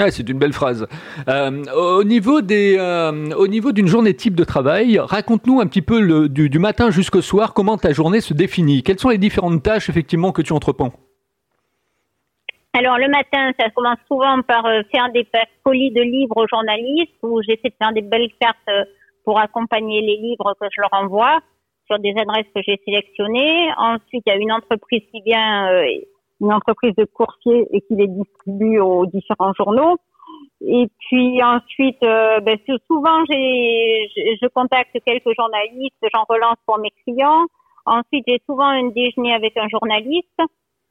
c'est 0.09 0.27
une 0.27 0.37
belle 0.37 0.51
phrase. 0.51 0.85
Euh, 1.29 1.63
au 1.73 2.03
niveau 2.03 2.41
des, 2.41 2.75
euh, 2.77 3.33
au 3.35 3.47
niveau 3.47 3.71
d'une 3.71 3.87
journée 3.87 4.13
type 4.13 4.35
de 4.35 4.43
travail, 4.43 4.99
raconte-nous 4.99 5.61
un 5.61 5.67
petit 5.67 5.81
peu 5.81 6.01
le, 6.01 6.27
du, 6.27 6.49
du, 6.49 6.59
matin 6.59 6.91
jusqu'au 6.91 7.21
soir 7.21 7.53
comment 7.53 7.77
ta 7.77 7.93
journée 7.93 8.19
se 8.19 8.33
définit. 8.33 8.83
Quelles 8.83 8.99
sont 8.99 9.09
les 9.09 9.17
différentes 9.17 9.63
tâches 9.63 9.89
effectivement 9.89 10.33
que 10.33 10.41
tu 10.41 10.51
entreprends? 10.51 10.91
Alors 12.73 12.97
le 12.97 13.07
matin, 13.07 13.51
ça 13.59 13.69
commence 13.69 13.99
souvent 14.07 14.41
par 14.41 14.65
euh, 14.65 14.81
faire 14.91 15.09
des 15.13 15.25
colis 15.63 15.91
de 15.91 16.01
livres 16.01 16.35
aux 16.35 16.47
journalistes, 16.47 17.15
où 17.23 17.41
j'essaie 17.41 17.69
de 17.69 17.75
faire 17.77 17.93
des 17.93 18.01
belles 18.01 18.31
cartes 18.41 18.87
pour 19.23 19.39
accompagner 19.39 20.01
les 20.01 20.17
livres 20.17 20.53
que 20.59 20.67
je 20.69 20.81
leur 20.81 20.93
envoie 20.93 21.39
sur 21.91 21.99
des 21.99 22.13
adresses 22.17 22.47
que 22.55 22.61
j'ai 22.65 22.79
sélectionnées. 22.85 23.69
Ensuite, 23.77 24.23
il 24.25 24.29
y 24.29 24.31
a 24.31 24.37
une 24.37 24.51
entreprise 24.51 25.01
qui 25.11 25.21
vient, 25.21 25.71
euh, 25.71 25.83
une 26.39 26.53
entreprise 26.53 26.95
de 26.95 27.05
coursier 27.05 27.67
et 27.71 27.81
qui 27.81 27.95
les 27.95 28.07
distribue 28.07 28.79
aux 28.79 29.05
différents 29.05 29.53
journaux. 29.53 29.97
Et 30.65 30.87
puis 30.99 31.43
ensuite, 31.43 32.01
euh, 32.03 32.39
ben, 32.39 32.57
souvent, 32.87 33.25
je 33.27 34.47
contacte 34.49 34.95
quelques 35.05 35.35
journalistes, 35.37 36.05
j'en 36.13 36.23
relance 36.29 36.57
pour 36.65 36.77
mes 36.77 36.91
clients. 37.03 37.45
Ensuite, 37.85 38.23
j'ai 38.27 38.39
souvent 38.45 38.67
un 38.67 38.87
déjeuner 38.89 39.33
avec 39.33 39.57
un 39.57 39.67
journaliste. 39.67 40.39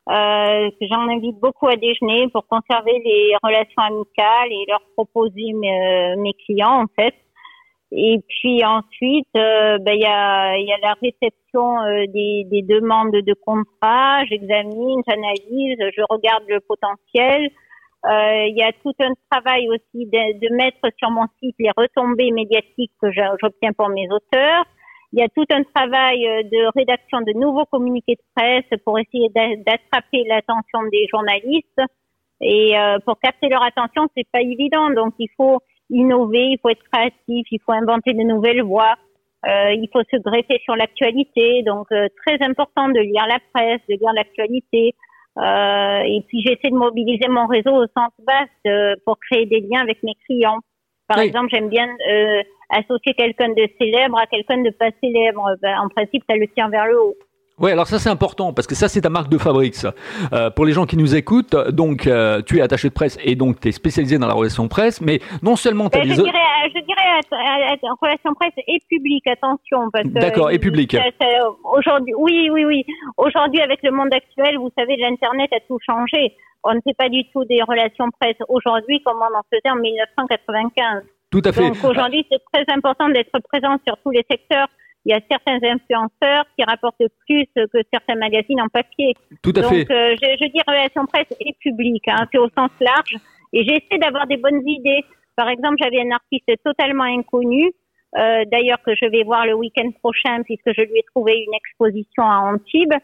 Euh, 0.09 0.71
j'en 0.83 1.09
invite 1.09 1.39
beaucoup 1.39 1.69
à 1.69 1.77
déjeuner 1.77 2.29
pour 2.29 2.47
conserver 2.49 3.01
les 3.05 3.33
relations 3.43 3.83
amicales 3.83 4.51
et 4.51 4.65
leur 4.69 4.81
proposer 4.97 5.53
mes 5.53 6.35
clients 6.45 6.83
en 6.83 6.87
fait. 6.97 7.15
Et 7.93 8.21
puis 8.29 8.65
ensuite, 8.65 9.27
euh, 9.37 9.79
ben, 9.79 9.95
il 9.95 10.03
y, 10.03 10.07
a, 10.07 10.57
y 10.57 10.73
a 10.73 10.79
la 10.81 10.95
réception 11.03 11.83
euh, 11.83 12.07
des, 12.07 12.47
des, 12.49 12.63
demandes 12.63 13.11
de 13.11 13.35
contrat. 13.35 14.25
J'examine, 14.27 15.03
j'analyse, 15.09 15.77
je 15.97 16.03
regarde 16.09 16.45
le 16.49 16.61
potentiel. 16.61 17.51
Euh, 18.07 18.47
il 18.47 18.57
y 18.57 18.63
a 18.63 18.73
tout 18.73 18.95
un 19.01 19.13
travail 19.31 19.69
aussi 19.69 20.07
de, 20.07 20.39
de, 20.39 20.55
mettre 20.55 20.79
sur 20.99 21.11
mon 21.11 21.27
site 21.43 21.57
les 21.59 21.71
retombées 21.77 22.31
médiatiques 22.31 22.93
que 23.03 23.11
j'obtiens 23.11 23.73
pour 23.73 23.89
mes 23.89 24.07
auteurs. 24.09 24.65
Il 25.13 25.19
y 25.19 25.25
a 25.25 25.29
tout 25.29 25.45
un 25.51 25.65
travail 25.75 26.21
de 26.21 26.73
rédaction 26.79 27.21
de 27.23 27.33
nouveaux 27.33 27.67
communiqués 27.67 28.15
de 28.15 28.23
presse 28.37 28.81
pour 28.85 29.01
essayer 29.01 29.29
d'attraper 29.31 30.23
l'attention 30.29 30.85
des 30.93 31.09
journalistes. 31.11 31.83
Et 32.41 32.75
pour 33.05 33.19
capter 33.19 33.49
leur 33.49 33.65
attention, 33.65 34.07
c'est 34.17 34.27
pas 34.33 34.41
évident. 34.41 34.89
Donc 34.91 35.15
il 35.19 35.27
faut 35.37 35.59
innover, 35.91 36.53
il 36.53 36.59
faut 36.63 36.69
être 36.69 36.83
créatif, 36.93 37.47
il 37.51 37.61
faut 37.65 37.73
inventer 37.73 38.13
de 38.13 38.23
nouvelles 38.23 38.63
voies, 38.63 38.97
euh, 39.47 39.73
il 39.73 39.89
faut 39.93 40.03
se 40.11 40.17
greffer 40.17 40.61
sur 40.65 40.77
l'actualité. 40.77 41.63
Donc 41.65 41.87
euh, 41.93 42.09
très 42.25 42.43
important 42.45 42.89
de 42.89 43.01
lire 43.01 43.27
la 43.29 43.39
presse, 43.53 43.81
de 43.89 43.95
lire 43.95 44.13
l'actualité. 44.15 44.95
Euh, 45.39 46.01
et 46.05 46.25
puis 46.29 46.43
j'essaie 46.45 46.71
de 46.71 46.77
mobiliser 46.77 47.29
mon 47.29 47.47
réseau 47.47 47.71
au 47.71 47.87
sens 47.97 48.11
vaste 48.27 48.51
euh, 48.67 48.97
pour 49.05 49.19
créer 49.19 49.47
des 49.47 49.61
liens 49.61 49.81
avec 49.81 50.03
mes 50.03 50.15
clients. 50.27 50.59
Par 51.09 51.19
exemple, 51.19 51.49
j'aime 51.51 51.69
bien 51.69 51.89
euh, 51.89 52.43
associer 52.71 53.15
quelqu'un 53.15 53.49
de 53.49 53.67
célèbre 53.81 54.19
à 54.19 54.27
quelqu'un 54.27 54.59
de 54.59 54.71
pas 54.71 54.91
célèbre. 55.03 55.57
Ben, 55.61 55.79
en 55.81 55.89
principe, 55.89 56.23
ça 56.29 56.37
le 56.37 56.47
tient 56.49 56.69
vers 56.69 56.87
le 56.87 57.03
haut. 57.03 57.15
Oui, 57.61 57.71
alors 57.71 57.87
ça 57.87 57.99
c'est 57.99 58.09
important 58.09 58.53
parce 58.53 58.67
que 58.67 58.75
ça 58.75 58.89
c'est 58.89 59.03
ta 59.03 59.11
marque 59.11 59.29
de 59.29 59.39
fabrique. 59.39 59.75
Ça. 59.75 59.95
Euh, 60.33 60.51
pour 60.51 60.65
les 60.65 60.73
gens 60.73 60.87
qui 60.87 60.97
nous 60.97 61.15
écoutent, 61.15 61.55
donc 61.71 62.07
euh, 62.07 62.43
tu 62.43 62.59
es 62.59 62.63
attaché 62.63 62.89
de 62.89 62.95
presse 62.95 63.19
et 63.23 63.35
donc 63.37 63.61
tu 63.61 63.69
es 63.69 63.73
spécialisé 63.73 64.19
dans 64.19 64.27
la 64.27 64.35
relation 64.35 64.67
presse, 64.69 65.01
mais 65.01 65.21
non 65.43 65.57
seulement 65.57 65.91
tu 65.91 65.99
as 65.99 66.03
ben, 66.03 66.09
je, 66.09 66.23
dirais, 66.23 66.39
je 66.75 66.81
dirais 66.85 67.01
relation 68.01 68.35
presse 68.35 68.53
et 68.67 68.79
public, 68.89 69.27
attention. 69.27 69.89
D'accord, 70.07 70.51
et 70.51 70.59
public. 70.59 70.97
Aujourd'hui, 71.65 72.15
oui, 72.17 72.51
oui, 72.51 72.65
oui. 72.65 72.85
Aujourd'hui, 73.17 73.61
avec 73.61 73.83
le 73.83 73.91
monde 73.91 74.13
actuel, 74.13 74.57
vous 74.59 74.71
savez, 74.77 74.97
l'internet 74.97 75.51
a 75.53 75.61
tout 75.61 75.79
changé. 75.85 76.35
On 76.63 76.75
ne 76.75 76.81
fait 76.81 76.95
pas 76.97 77.09
du 77.09 77.25
tout 77.33 77.45
des 77.45 77.63
relations 77.63 78.11
presse 78.21 78.37
aujourd'hui 78.49 79.03
comme 79.03 79.17
on 79.19 79.39
en 79.39 79.43
faisait 79.51 79.71
en 79.71 79.81
1995. 79.81 81.03
Tout 81.31 81.43
à 81.45 81.53
fait. 81.53 81.69
Donc 81.69 81.85
aujourd'hui, 81.85 82.27
c'est 82.31 82.43
très 82.53 82.65
important 82.75 83.09
d'être 83.09 83.39
présent 83.49 83.77
sur 83.87 83.97
tous 84.05 84.11
les 84.11 84.25
secteurs 84.31 84.69
il 85.05 85.13
y 85.13 85.15
a 85.15 85.21
certains 85.31 85.59
influenceurs 85.63 86.45
qui 86.57 86.65
rapportent 86.65 87.03
plus 87.27 87.47
que 87.57 87.81
certains 87.93 88.17
magazines 88.17 88.61
en 88.61 88.69
papier. 88.69 89.15
Tout 89.43 89.53
à 89.57 89.63
Donc, 89.63 89.71
fait. 89.73 89.91
Euh, 89.91 90.17
je, 90.21 90.45
je 90.45 90.51
dis 90.51 90.61
relation 90.67 91.07
presse 91.07 91.33
et 91.41 91.55
public, 91.61 92.03
hein, 92.09 92.27
c'est 92.31 92.39
au 92.39 92.49
sens 92.57 92.71
large. 92.81 93.17
Et 93.53 93.65
j'essaie 93.65 93.99
d'avoir 93.99 94.27
des 94.27 94.37
bonnes 94.37 94.67
idées. 94.67 95.05
Par 95.37 95.49
exemple, 95.49 95.77
j'avais 95.81 96.01
un 96.01 96.11
artiste 96.11 96.51
totalement 96.65 97.05
inconnu, 97.05 97.73
euh, 98.17 98.45
d'ailleurs 98.51 98.83
que 98.85 98.95
je 98.95 99.07
vais 99.07 99.23
voir 99.23 99.47
le 99.47 99.55
week-end 99.55 99.91
prochain 100.03 100.43
puisque 100.43 100.73
je 100.77 100.83
lui 100.83 100.99
ai 100.99 101.05
trouvé 101.15 101.45
une 101.47 101.55
exposition 101.55 102.25
à 102.25 102.53
Antibes. 102.53 102.95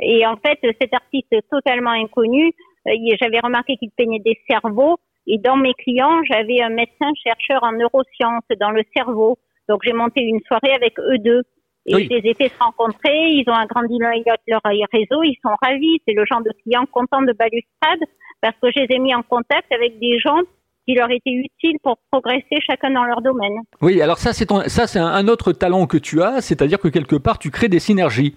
Et 0.00 0.26
en 0.26 0.36
fait, 0.36 0.58
cet 0.80 0.92
artiste 0.92 1.34
totalement 1.50 1.90
inconnu, 1.90 2.52
euh, 2.88 2.92
j'avais 3.20 3.40
remarqué 3.40 3.76
qu'il 3.76 3.90
peignait 3.90 4.18
des 4.18 4.38
cerveaux. 4.48 4.98
Et 5.26 5.38
dans 5.38 5.56
mes 5.56 5.74
clients, 5.74 6.22
j'avais 6.24 6.60
un 6.60 6.70
médecin 6.70 7.10
chercheur 7.22 7.62
en 7.62 7.72
neurosciences 7.72 8.44
dans 8.60 8.70
le 8.70 8.82
cerveau. 8.96 9.38
Donc 9.68 9.80
j'ai 9.84 9.92
monté 9.92 10.20
une 10.22 10.40
soirée 10.46 10.72
avec 10.72 10.98
eux 10.98 11.18
deux. 11.18 11.42
Et 11.86 11.92
je 11.92 12.08
les 12.08 12.30
ai 12.30 12.34
fait 12.34 12.48
se 12.48 12.58
rencontrer, 12.58 13.28
ils 13.28 13.44
ont 13.46 13.52
agrandi 13.52 13.98
leur 13.98 14.62
réseau, 14.64 15.22
ils 15.22 15.36
sont 15.42 15.54
ravis. 15.60 16.00
C'est 16.08 16.14
le 16.14 16.24
genre 16.24 16.42
de 16.42 16.50
clients 16.62 16.86
contents 16.90 17.20
de 17.20 17.32
Balustrade 17.32 18.00
parce 18.40 18.56
que 18.62 18.68
je 18.74 18.80
les 18.80 18.96
ai 18.96 18.98
mis 18.98 19.14
en 19.14 19.22
contact 19.22 19.70
avec 19.70 19.98
des 19.98 20.18
gens 20.18 20.40
qui 20.86 20.94
leur 20.94 21.10
étaient 21.10 21.32
utiles 21.32 21.78
pour 21.82 21.96
progresser 22.10 22.60
chacun 22.66 22.90
dans 22.90 23.04
leur 23.04 23.22
domaine. 23.22 23.54
Oui, 23.80 24.00
alors 24.02 24.18
ça 24.18 24.32
c'est 24.32 24.50
ça 24.68 24.86
c'est 24.86 24.98
un 24.98 25.28
autre 25.28 25.52
talent 25.52 25.86
que 25.86 25.96
tu 25.96 26.22
as, 26.22 26.40
c'est-à-dire 26.40 26.78
que 26.78 26.88
quelque 26.88 27.16
part 27.16 27.38
tu 27.38 27.50
crées 27.50 27.68
des 27.68 27.78
synergies. 27.78 28.34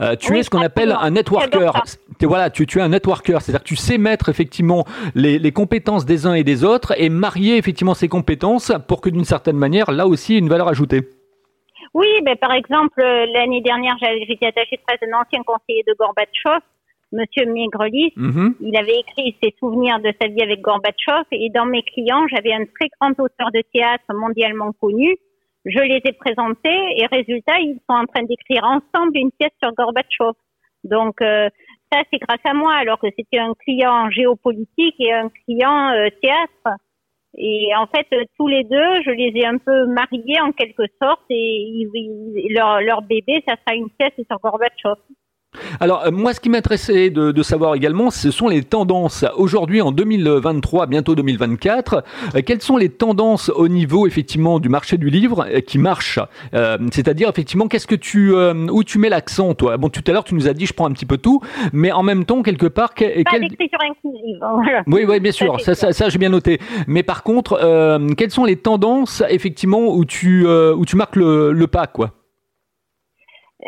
Euh, 0.00 0.16
tu 0.16 0.36
es 0.36 0.42
ce 0.42 0.50
qu'on 0.50 0.60
appelle 0.60 0.94
un 0.98 1.10
networker. 1.10 1.72
Voilà, 2.22 2.50
tu, 2.50 2.66
tu 2.66 2.78
es 2.78 2.82
un 2.82 2.88
networker, 2.88 3.40
c'est-à-dire 3.40 3.62
que 3.62 3.68
tu 3.68 3.76
sais 3.76 3.98
mettre 3.98 4.28
effectivement 4.28 4.84
les, 5.14 5.38
les, 5.38 5.52
compétences 5.52 6.04
des 6.04 6.26
uns 6.26 6.34
et 6.34 6.44
des 6.44 6.64
autres 6.64 6.94
et 7.00 7.08
marier 7.08 7.56
effectivement 7.56 7.94
ces 7.94 8.08
compétences 8.08 8.72
pour 8.88 9.00
que 9.00 9.10
d'une 9.10 9.24
certaine 9.24 9.56
manière, 9.56 9.90
là 9.90 10.06
aussi, 10.06 10.32
il 10.32 10.34
y 10.34 10.38
ait 10.38 10.40
une 10.40 10.48
valeur 10.48 10.68
ajoutée. 10.68 11.02
Oui, 11.94 12.08
ben 12.24 12.36
par 12.36 12.52
exemple, 12.52 13.00
l'année 13.00 13.62
dernière, 13.62 13.96
j'étais 14.28 14.46
attachée 14.46 14.76
de 14.76 14.82
presse 14.86 15.00
d'un 15.00 15.18
ancien 15.18 15.42
conseiller 15.42 15.82
de 15.86 15.94
Gorbatchev 15.98 16.60
Monsieur 17.12 17.46
Migrelis, 17.46 18.12
mhm. 18.16 18.56
il 18.60 18.76
avait 18.76 18.98
écrit 18.98 19.36
ses 19.42 19.54
souvenirs 19.58 20.00
de 20.00 20.12
sa 20.20 20.26
vie 20.26 20.42
avec 20.42 20.60
Gorbatchev 20.60 21.24
et 21.30 21.50
dans 21.50 21.66
mes 21.66 21.82
clients, 21.82 22.26
j'avais 22.28 22.52
un 22.52 22.64
très 22.64 22.88
grand 23.00 23.12
auteur 23.20 23.52
de 23.52 23.62
théâtre 23.72 24.04
mondialement 24.12 24.72
connu. 24.72 25.16
Je 25.64 25.80
les 25.80 26.00
ai 26.04 26.12
présentés 26.12 26.78
et 26.96 27.06
résultat, 27.06 27.58
ils 27.60 27.78
sont 27.88 27.96
en 27.96 28.06
train 28.06 28.24
d'écrire 28.24 28.64
ensemble 28.64 29.16
une 29.16 29.30
pièce 29.30 29.52
sur 29.62 29.72
Gorbatchev. 29.74 30.32
Donc 30.84 31.20
euh, 31.22 31.48
ça, 31.92 32.00
c'est 32.12 32.18
grâce 32.18 32.44
à 32.44 32.54
moi, 32.54 32.74
alors 32.74 32.98
que 32.98 33.08
c'était 33.16 33.38
un 33.38 33.54
client 33.54 34.10
géopolitique 34.10 34.96
et 34.98 35.12
un 35.12 35.28
client 35.28 35.90
euh, 35.90 36.08
théâtre. 36.20 36.78
Et 37.38 37.68
en 37.76 37.86
fait, 37.86 38.06
tous 38.36 38.48
les 38.48 38.64
deux, 38.64 39.02
je 39.04 39.10
les 39.10 39.32
ai 39.36 39.46
un 39.46 39.58
peu 39.58 39.86
mariés 39.86 40.40
en 40.40 40.52
quelque 40.52 40.84
sorte 41.00 41.22
et 41.30 41.86
leur, 42.50 42.80
leur 42.80 43.02
bébé, 43.02 43.44
ça 43.46 43.56
sera 43.56 43.76
une 43.76 43.90
pièce 43.90 44.14
sur 44.16 44.38
Gorbatchev. 44.40 44.96
Alors 45.80 46.04
euh, 46.06 46.10
moi, 46.10 46.32
ce 46.32 46.40
qui 46.40 46.48
m'intéressait 46.48 47.10
de, 47.10 47.32
de, 47.32 47.42
savoir 47.42 47.74
également, 47.74 48.10
ce 48.10 48.30
sont 48.30 48.48
les 48.48 48.62
tendances. 48.62 49.24
Aujourd'hui, 49.36 49.80
en 49.80 49.92
2023, 49.92 50.86
bientôt 50.86 51.14
2024, 51.14 52.04
euh, 52.34 52.40
quelles 52.44 52.62
sont 52.62 52.76
les 52.76 52.88
tendances 52.88 53.50
au 53.50 53.68
niveau 53.68 54.06
effectivement 54.06 54.58
du 54.58 54.68
marché 54.68 54.96
du 54.96 55.10
livre 55.10 55.46
euh, 55.48 55.60
qui 55.60 55.78
marche 55.78 56.18
C'est-à-dire 56.92 57.28
effectivement, 57.28 57.68
qu'est-ce 57.68 57.86
que 57.86 57.94
tu 57.94 58.34
où 58.34 58.84
tu 58.84 58.98
mets 58.98 59.08
l'accent, 59.08 59.54
toi? 59.54 59.76
Bon, 59.76 59.88
tout 59.88 60.02
à 60.06 60.12
l'heure, 60.12 60.24
tu 60.24 60.34
nous 60.34 60.48
as 60.48 60.54
dit, 60.54 60.66
je 60.66 60.72
prends 60.72 60.86
un 60.86 60.92
petit 60.92 61.06
peu 61.06 61.18
tout, 61.18 61.40
mais 61.72 61.92
en 61.92 62.02
même 62.02 62.24
temps, 62.24 62.42
quelque 62.42 62.66
part, 62.66 62.94
Pas 62.94 63.04
l'écriture 63.38 63.78
inclusive. 63.82 64.38
Voilà. 64.40 64.82
Oui, 64.86 65.04
oui, 65.06 65.20
bien 65.20 65.32
sûr, 65.32 65.60
ça, 65.60 65.74
ça, 65.74 65.92
ça, 65.92 66.08
j'ai 66.08 66.18
bien 66.18 66.28
noté. 66.28 66.58
Mais 66.86 67.02
par 67.02 67.22
contre, 67.22 67.58
quelles 68.16 68.30
sont 68.30 68.44
les 68.44 68.56
tendances 68.56 69.22
effectivement 69.28 69.94
où 69.94 70.04
tu 70.04 70.46
où 70.46 70.84
tu 70.84 70.96
marques 70.96 71.16
le, 71.16 71.52
le 71.52 71.66
pas, 71.66 71.86
quoi? 71.86 72.12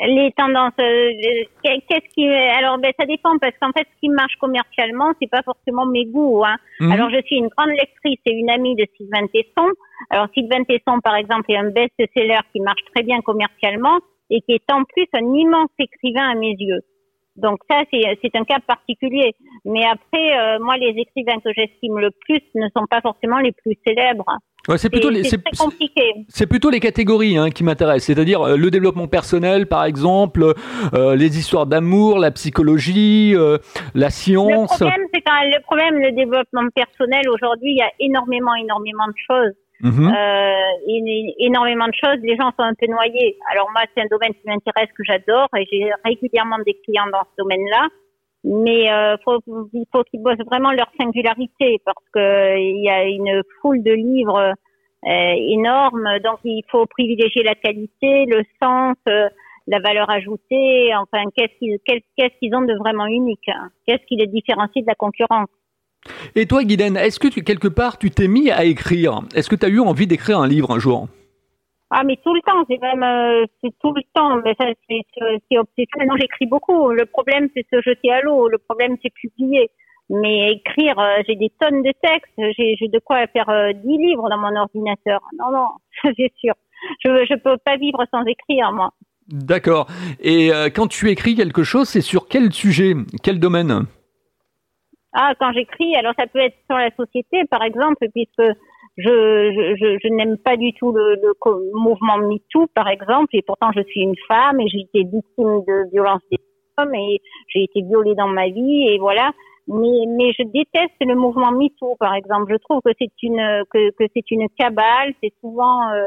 Les 0.07 0.33
tendances 0.37 0.73
euh, 0.81 1.11
qu'est-ce 1.63 2.15
qui 2.15 2.29
alors 2.29 2.79
ben 2.79 2.93
ça 2.99 3.07
dépend 3.07 3.37
parce 3.39 3.55
qu'en 3.61 3.73
fait 3.73 3.87
ce 3.93 4.01
qui 4.01 4.09
marche 4.09 4.37
commercialement 4.37 5.13
c'est 5.21 5.31
pas 5.31 5.43
forcément 5.43 5.87
mes 5.87 6.07
goûts 6.07 6.45
hein. 6.45 6.57
Mhm. 6.81 6.93
alors 6.93 7.11
je 7.11 7.21
suis 7.23 7.37
une 7.37 7.49
grande 7.49 7.71
lectrice 7.71 8.21
et 8.27 8.33
une 8.33 8.51
amie 8.51 8.77
de 8.77 8.87
Sylvain 8.97 9.27
Tesson 9.27 9.69
alors 10.11 10.29
Sylvain 10.35 10.63
Tesson 10.65 11.01
par 11.03 11.17
exemple 11.17 11.51
est 11.51 11.57
un 11.57 11.71
best-seller 11.71 12.41
qui 12.53 12.61
marche 12.61 12.83
très 12.95 13.03
bien 13.03 13.21
commercialement 13.21 13.99
et 14.31 14.41
qui 14.43 14.53
est 14.53 14.73
en 14.73 14.85
plus 14.85 15.07
un 15.15 15.35
immense 15.35 15.71
écrivain 15.79 16.31
à 16.31 16.35
mes 16.35 16.55
yeux 16.59 16.81
donc 17.37 17.59
ça 17.69 17.83
c'est 17.93 18.19
c'est 18.23 18.37
un 18.37 18.45
cas 18.45 18.61
particulier 18.61 19.35
mais 19.65 19.85
après 19.85 20.39
euh, 20.39 20.59
moi 20.61 20.77
les 20.77 20.95
écrivains 20.97 21.41
que 21.41 21.51
j'estime 21.57 21.99
le 21.99 22.11
plus 22.11 22.43
ne 22.55 22.69
sont 22.77 22.87
pas 22.89 23.01
forcément 23.01 23.39
les 23.39 23.53
plus 23.53 23.77
célèbres 23.87 24.39
c'est 24.77 24.91
plutôt 24.91 25.11
les, 25.11 25.23
c'est 26.29 26.47
plutôt 26.47 26.71
les 26.71 26.81
catégories 26.81 27.39
hein, 27.39 27.51
qui 27.51 27.65
m'intéressent, 27.65 28.07
c'est-à-dire 28.07 28.43
euh, 28.43 28.57
le 28.57 28.71
développement 28.71 29.07
personnel, 29.07 29.67
par 29.67 29.85
exemple, 29.85 30.55
euh, 30.95 31.17
les 31.17 31.39
histoires 31.39 31.67
d'amour, 31.67 32.19
la 32.19 32.31
psychologie, 32.31 33.33
euh, 33.35 33.59
la 33.95 34.11
science. 34.11 34.81
Le 34.81 34.87
problème, 34.87 35.07
c'est 35.15 35.23
quand 35.23 35.41
le 35.43 35.63
problème, 35.63 35.99
le 35.99 36.13
développement 36.13 36.69
personnel 36.75 37.29
aujourd'hui, 37.31 37.73
il 37.73 37.79
y 37.79 37.83
a 37.83 37.91
énormément, 38.01 38.55
énormément 38.55 39.07
de 39.07 39.19
choses. 39.27 39.55
Mhm. 39.81 40.13
énormément 41.39 41.87
de 41.87 41.95
choses, 41.95 42.19
les 42.25 42.35
gens 42.35 42.51
sont 42.59 42.65
un 42.65 42.75
peu 42.75 42.91
noyés. 42.91 43.37
Alors 43.53 43.71
moi, 43.71 43.83
c'est 43.95 44.03
un 44.03 44.09
domaine 44.11 44.33
qui 44.33 44.43
m'intéresse, 44.45 44.89
que 44.97 45.05
j'adore, 45.05 45.47
et 45.57 45.65
j'ai 45.71 45.89
régulièrement 46.05 46.59
des 46.67 46.75
clients 46.85 47.07
dans 47.13 47.23
ce 47.23 47.43
domaine-là 47.43 47.87
mais 48.45 48.91
euh, 48.91 49.17
il 49.73 49.85
faut 49.93 50.03
qu'ils 50.05 50.23
bossent 50.23 50.45
vraiment 50.47 50.73
leur 50.73 50.91
singularité 50.99 51.81
parce 51.85 52.05
que 52.13 52.59
il 52.59 52.83
y 52.83 52.89
a 52.89 53.05
une 53.05 53.43
foule 53.61 53.83
de 53.83 53.93
livres 53.93 54.55
euh, 55.07 55.35
énormes, 55.37 56.09
donc 56.25 56.39
il 56.45 56.63
faut 56.71 56.87
privilégier 56.87 57.43
la 57.43 57.55
qualité, 57.55 58.27
le 58.27 58.43
sens, 58.63 58.97
euh, 59.09 59.29
la 59.67 59.81
valeur 59.81 60.09
ajoutée. 60.11 60.91
Enfin, 60.97 61.25
qu'est-ce 61.37 62.39
qu'ils 62.39 62.55
ont 62.55 62.63
de 62.63 62.75
vraiment 62.79 63.07
unique 63.07 63.49
hein? 63.49 63.71
Qu'est-ce 63.87 64.05
qui 64.07 64.17
les 64.17 64.27
différencie 64.27 64.83
de 64.85 64.89
la 64.89 64.95
concurrence? 64.95 65.49
Et 66.35 66.47
toi, 66.47 66.65
Guylaine, 66.65 66.97
est-ce 66.97 67.19
que 67.19 67.29
quelque 67.41 67.69
part 67.69 67.99
tu 67.99 68.11
t'es 68.11 68.29
mis 68.29 68.51
à 68.51 68.65
écrire? 68.65 69.21
Est-ce 69.35 69.51
que 69.51 69.57
tu 69.57 69.67
as 69.67 69.69
eu 69.69 69.81
envie 69.81 70.07
d'écrire 70.07 70.39
un 70.39 70.47
livre 70.47 70.71
un 70.71 70.79
jour? 70.79 71.09
Ah, 71.91 72.05
mais 72.05 72.17
tout 72.23 72.35
le 72.35 72.43
temps, 72.43 72.65
c'est 72.69 72.81
même, 72.81 73.03
euh, 73.03 73.47
c'est 73.63 73.73
tout 73.81 73.93
le 73.95 74.03
temps. 74.15 74.41
Mais 74.45 74.55
ça, 74.61 74.67
c'est, 74.89 75.01
c'est 75.51 75.59
obsessionnel. 75.59 76.09
Non, 76.09 76.17
j'écris 76.19 76.47
beaucoup. 76.47 76.91
Le 76.91 77.07
problème, 77.07 77.49
c'est 77.55 77.67
se 77.73 77.81
jeter 77.81 78.13
à 78.13 78.21
l'eau. 78.21 78.49
Le 78.49 78.59
problème, 78.59 78.97
c'est 79.03 79.13
publier. 79.13 79.71
Mais 80.11 80.53
écrire, 80.53 80.99
euh, 80.99 81.23
j'ai 81.27 81.37
des 81.37 81.51
tonnes 81.61 81.83
de 81.83 81.93
textes. 82.03 82.33
J'ai, 82.37 82.77
j'ai 82.79 82.89
de 82.89 82.99
quoi 82.99 83.27
faire 83.29 83.49
euh, 83.49 83.73
10 83.73 83.87
livres 83.87 84.29
dans 84.29 84.39
mon 84.39 84.55
ordinateur. 84.57 85.21
Non, 85.39 85.51
non, 85.51 85.69
c'est 86.17 86.33
sûr. 86.37 86.55
Je, 87.05 87.27
je 87.29 87.35
peux 87.35 87.57
pas 87.65 87.77
vivre 87.77 88.05
sans 88.11 88.25
écrire, 88.25 88.73
moi. 88.73 88.91
D'accord. 89.29 89.87
Et 90.21 90.53
euh, 90.53 90.71
quand 90.75 90.89
tu 90.89 91.11
écris 91.11 91.35
quelque 91.35 91.63
chose, 91.63 91.89
c'est 91.89 92.01
sur 92.01 92.29
quel 92.29 92.53
sujet, 92.53 92.95
quel 93.23 93.39
domaine? 93.39 93.87
Ah, 95.13 95.33
quand 95.39 95.53
j'écris, 95.53 95.95
alors 95.97 96.15
ça 96.19 96.27
peut 96.27 96.39
être 96.39 96.57
sur 96.67 96.79
la 96.79 96.91
société, 96.97 97.45
par 97.51 97.63
exemple, 97.63 98.07
puisque 98.15 98.57
je, 98.99 99.77
je, 99.81 99.99
je, 100.03 100.09
n'aime 100.13 100.37
pas 100.39 100.57
du 100.57 100.73
tout 100.75 100.91
le, 100.93 101.15
le, 101.15 101.33
mouvement 101.73 102.19
MeToo, 102.19 102.67
par 102.75 102.89
exemple, 102.89 103.29
et 103.33 103.43
pourtant 103.43 103.71
je 103.75 103.83
suis 103.83 104.01
une 104.01 104.17
femme 104.27 104.61
et 104.61 104.69
j'ai 104.69 104.81
été 104.81 105.05
victime 105.05 105.63
de 105.67 105.91
violences 105.93 106.23
des 106.33 106.39
hommes 106.79 106.95
et 106.95 107.21
j'ai 107.47 107.63
été 107.63 107.83
violée 107.83 108.17
dans 108.17 108.27
ma 108.27 108.49
vie 108.49 108.89
et 108.89 108.99
voilà. 108.99 109.31
Mais, 109.69 110.07
mais 110.09 110.33
je 110.33 110.45
déteste 110.45 110.97
le 111.01 111.15
mouvement 111.15 111.53
MeToo, 111.53 111.95
par 112.01 112.15
exemple. 112.15 112.51
Je 112.51 112.57
trouve 112.57 112.81
que 112.85 112.91
c'est 112.99 113.13
une 113.23 113.63
que, 113.71 113.91
que 113.91 114.05
c'est 114.15 114.31
une 114.31 114.49
cabale. 114.59 115.13
C'est 115.23 115.33
souvent 115.41 115.91
euh, 115.91 116.07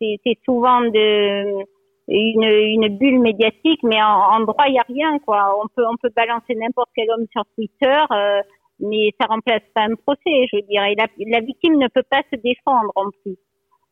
c'est, 0.00 0.38
souvent 0.44 0.80
de 0.82 1.64
une, 2.08 2.42
une 2.42 2.98
bulle 2.98 3.20
médiatique, 3.20 3.80
mais 3.82 4.02
en, 4.02 4.40
droit 4.40 4.66
il 4.68 4.74
y 4.74 4.78
a 4.78 4.84
rien 4.88 5.18
quoi. 5.20 5.56
On 5.62 5.68
peut 5.74 5.86
on 5.90 5.96
peut 5.96 6.10
balancer 6.14 6.54
n'importe 6.54 6.90
quel 6.94 7.10
homme 7.10 7.26
sur 7.32 7.44
Twitter. 7.56 7.98
Euh, 8.10 8.42
mais 8.80 9.10
ça 9.20 9.26
remplace 9.26 9.62
pas 9.74 9.82
un 9.82 9.94
procès, 9.94 10.46
je 10.52 10.60
dirais. 10.66 10.94
La, 10.96 11.06
la 11.26 11.40
victime 11.40 11.78
ne 11.78 11.88
peut 11.88 12.04
pas 12.10 12.22
se 12.32 12.38
défendre 12.40 12.92
en 12.94 13.10
plus. 13.22 13.36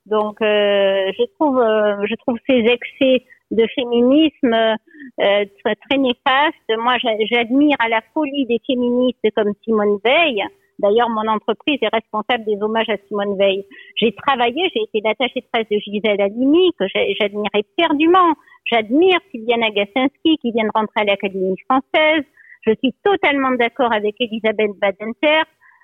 Donc, 0.07 0.41
euh, 0.43 1.13
je 1.19 1.25
trouve, 1.35 1.59
euh, 1.59 2.05
je 2.07 2.15
trouve 2.17 2.37
ces 2.49 2.59
excès 2.59 3.25
de 3.51 3.67
féminisme 3.75 4.55
euh, 4.55 5.45
très, 5.65 5.75
très 5.89 5.99
néfastes. 5.99 6.79
Moi, 6.79 6.97
j'admire 7.31 7.77
à 7.79 7.89
la 7.89 8.01
folie 8.13 8.47
des 8.47 8.61
féministes 8.67 9.27
comme 9.35 9.53
Simone 9.65 9.99
Veil. 10.05 10.43
D'ailleurs, 10.79 11.09
mon 11.09 11.27
entreprise 11.29 11.79
est 11.83 11.95
responsable 11.95 12.45
des 12.45 12.61
hommages 12.61 12.89
à 12.89 12.97
Simone 13.09 13.39
Veil. 13.39 13.65
J'ai 13.97 14.13
travaillé, 14.15 14.69
j'ai 14.75 14.83
été 14.83 15.01
l'attachée 15.05 15.41
de 15.41 15.47
presse 15.53 15.69
de 15.71 15.79
Gisèle 15.79 16.21
Halimi, 16.21 16.73
que 16.79 16.85
j'admirais 17.21 17.63
perdument. 17.77 18.35
J'admire 18.71 19.19
Sylviane 19.31 19.63
Agacinski, 19.63 20.37
qui 20.39 20.51
vient 20.51 20.65
de 20.65 20.73
rentrer 20.75 21.03
à 21.03 21.05
l'Académie 21.05 21.57
française. 21.69 22.25
Je 22.67 22.73
suis 22.83 22.95
totalement 23.05 23.53
d'accord 23.53 23.93
avec 23.93 24.15
Elisabeth 24.21 24.71
Badenter, 24.81 25.43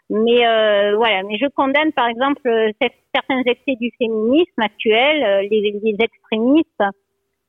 mais 0.08 0.46
euh, 0.46 0.96
voilà, 0.96 1.22
mais 1.22 1.38
je 1.38 1.46
condamne 1.54 1.92
par 1.92 2.08
exemple 2.08 2.42
certains 3.14 3.42
excès 3.46 3.76
du 3.80 3.90
féminisme 3.98 4.60
actuel, 4.60 5.22
euh, 5.22 5.42
les, 5.50 5.96
extrémistes, 5.98 6.82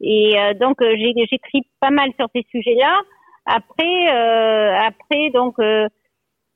et 0.02 0.40
euh, 0.40 0.54
donc 0.54 0.78
j'écris 0.82 1.64
pas 1.80 1.92
mal 1.92 2.10
sur 2.20 2.28
ces 2.36 2.46
sujets-là. 2.52 3.02
Après, 3.46 4.08
après 4.08 5.32
donc 5.32 5.56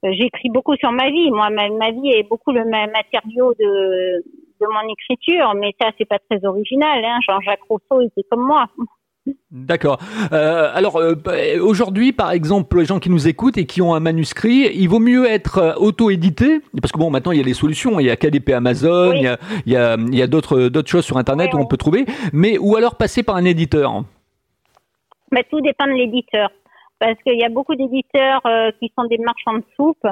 j'écris 0.03 0.49
beaucoup 0.49 0.75
sur 0.75 0.91
ma 0.91 1.09
vie. 1.09 1.31
Moi, 1.31 1.49
ma, 1.49 1.69
ma, 1.69 1.91
vie 1.91 2.11
est 2.11 2.29
beaucoup 2.29 2.51
le 2.51 2.65
matériau 2.65 3.53
de 3.59 4.23
de 4.61 4.67
mon 4.67 4.87
écriture, 4.89 5.53
mais 5.55 5.73
ça 5.81 5.89
c'est 5.97 6.05
pas 6.05 6.19
très 6.29 6.45
original. 6.45 7.03
Hein. 7.03 7.19
Jean-Jacques 7.27 7.63
Rousseau 7.69 8.01
était 8.01 8.23
comme 8.29 8.45
moi. 8.45 8.67
D'accord. 9.51 9.99
Euh, 10.33 10.69
alors 10.73 10.97
euh, 10.97 11.15
bah, 11.15 11.33
aujourd'hui, 11.61 12.11
par 12.11 12.31
exemple, 12.31 12.77
les 12.77 12.85
gens 12.85 12.99
qui 12.99 13.09
nous 13.09 13.27
écoutent 13.27 13.57
et 13.57 13.65
qui 13.65 13.81
ont 13.81 13.95
un 13.95 13.99
manuscrit, 13.99 14.69
il 14.73 14.87
vaut 14.87 14.99
mieux 14.99 15.25
être 15.25 15.57
euh, 15.57 15.73
auto-édité 15.77 16.59
parce 16.79 16.91
que 16.91 16.99
bon, 16.99 17.09
maintenant 17.09 17.31
il 17.31 17.39
y 17.39 17.41
a 17.41 17.45
les 17.45 17.53
solutions, 17.53 17.99
il 17.99 18.05
y 18.05 18.11
a 18.11 18.15
KDP 18.15 18.51
Amazon, 18.51 19.13
il 19.13 19.23
y 19.23 19.27
a, 19.27 19.37
il 19.65 19.71
y 19.71 19.77
a, 19.77 19.97
il 19.97 20.15
y 20.15 20.21
a 20.21 20.27
d'autres 20.27 20.69
d'autres 20.69 20.89
choses 20.89 21.05
sur 21.05 21.17
Internet 21.17 21.53
où 21.53 21.57
on 21.57 21.65
peut 21.65 21.77
trouver, 21.77 22.05
mais 22.33 22.57
ou 22.57 22.75
alors 22.75 22.95
passer 22.95 23.23
par 23.23 23.35
un 23.35 23.45
éditeur. 23.45 24.03
Mais 25.31 25.43
tout 25.49 25.61
dépend 25.61 25.87
de 25.87 25.93
l'éditeur, 25.93 26.51
parce 26.99 27.19
qu'il 27.23 27.39
y 27.39 27.43
a 27.43 27.49
beaucoup 27.49 27.75
d'éditeurs 27.75 28.41
qui 28.79 28.91
sont 28.97 29.05
des 29.05 29.17
marchands 29.17 29.57
de 29.57 29.65
soupe 29.75 30.05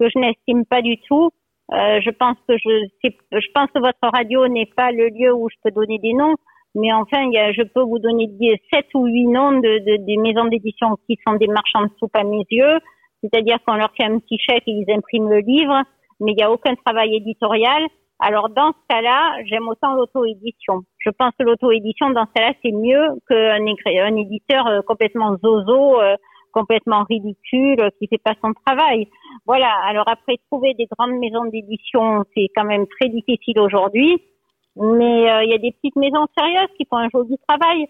que 0.00 0.08
je 0.08 0.18
n'estime 0.18 0.64
pas 0.64 0.82
du 0.82 0.98
tout. 1.02 1.30
je 1.70 2.10
pense 2.10 2.36
que 2.48 2.56
je, 2.58 2.88
je 3.04 3.46
pense 3.54 3.70
que 3.72 3.78
votre 3.78 4.10
radio 4.12 4.48
n'est 4.48 4.70
pas 4.76 4.90
le 4.90 5.08
lieu 5.08 5.32
où 5.32 5.48
je 5.48 5.56
peux 5.62 5.70
donner 5.70 5.98
des 5.98 6.12
noms 6.12 6.34
Mais 6.76 6.92
enfin, 6.92 7.22
il 7.22 7.32
y 7.32 7.38
a, 7.38 7.52
je 7.52 7.62
peux 7.62 7.80
vous 7.80 7.98
donner 7.98 8.28
sept 8.70 8.86
ou 8.94 9.06
huit 9.06 9.26
noms 9.26 9.52
de, 9.52 9.78
de 9.78 10.04
des 10.04 10.18
maisons 10.18 10.44
d'édition 10.44 10.96
qui 11.08 11.18
sont 11.26 11.34
des 11.36 11.46
marchands 11.46 11.84
de 11.84 11.90
soupe 11.98 12.14
à 12.14 12.22
mes 12.22 12.44
yeux. 12.50 12.78
C'est-à-dire 13.22 13.56
qu'on 13.66 13.76
leur 13.76 13.90
fait 13.96 14.04
un 14.04 14.18
petit 14.18 14.38
chèque 14.38 14.64
et 14.66 14.72
ils 14.72 14.92
impriment 14.92 15.30
le 15.30 15.38
livre, 15.38 15.82
mais 16.20 16.32
il 16.32 16.36
n'y 16.36 16.42
a 16.42 16.52
aucun 16.52 16.74
travail 16.84 17.16
éditorial. 17.16 17.82
Alors 18.20 18.50
dans 18.50 18.72
ce 18.72 18.94
cas-là, 18.94 19.42
j'aime 19.46 19.66
autant 19.68 19.94
l'auto-édition. 19.94 20.82
Je 20.98 21.10
pense 21.10 21.32
que 21.38 21.44
l'auto-édition, 21.44 22.10
dans 22.10 22.26
ce 22.26 22.32
cas-là, 22.34 22.52
c'est 22.62 22.72
mieux 22.72 23.08
qu'un 23.26 23.56
un 23.56 24.16
éditeur 24.16 24.66
euh, 24.66 24.80
complètement 24.82 25.34
zozo, 25.42 26.00
euh, 26.00 26.16
complètement 26.52 27.04
ridicule, 27.04 27.90
qui 27.98 28.06
fait 28.08 28.22
pas 28.22 28.34
son 28.42 28.52
travail. 28.66 29.08
Voilà. 29.46 29.72
Alors 29.86 30.08
après, 30.08 30.36
trouver 30.50 30.74
des 30.74 30.86
grandes 30.86 31.18
maisons 31.18 31.46
d'édition, 31.46 32.24
c'est 32.34 32.48
quand 32.54 32.64
même 32.64 32.86
très 32.98 33.08
difficile 33.08 33.60
aujourd'hui. 33.60 34.22
Mais 34.76 35.30
euh, 35.30 35.44
il 35.44 35.50
y 35.50 35.54
a 35.54 35.58
des 35.58 35.72
petites 35.72 35.96
maisons 35.96 36.26
sérieuses 36.36 36.68
qui 36.76 36.86
font 36.88 36.98
un 36.98 37.08
joli 37.08 37.36
travail. 37.48 37.88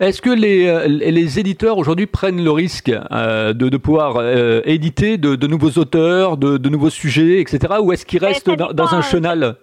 Est-ce 0.00 0.22
que 0.22 0.30
les, 0.30 0.66
euh, 0.66 0.86
les 0.86 1.38
éditeurs 1.38 1.78
aujourd'hui 1.78 2.06
prennent 2.06 2.42
le 2.42 2.50
risque 2.50 2.90
euh, 2.90 3.52
de, 3.52 3.68
de, 3.68 3.76
pouvoir 3.76 4.16
euh, 4.16 4.60
éditer 4.64 5.18
de, 5.18 5.34
de, 5.34 5.46
nouveaux 5.46 5.78
auteurs, 5.78 6.36
de, 6.36 6.56
de, 6.56 6.68
nouveaux 6.68 6.90
sujets, 6.90 7.40
etc. 7.40 7.74
Ou 7.80 7.92
est-ce 7.92 8.06
qu'ils 8.06 8.20
ben, 8.20 8.28
restent 8.28 8.50
dans, 8.50 8.72
dans, 8.72 8.94
un 8.94 9.02
chenal? 9.02 9.56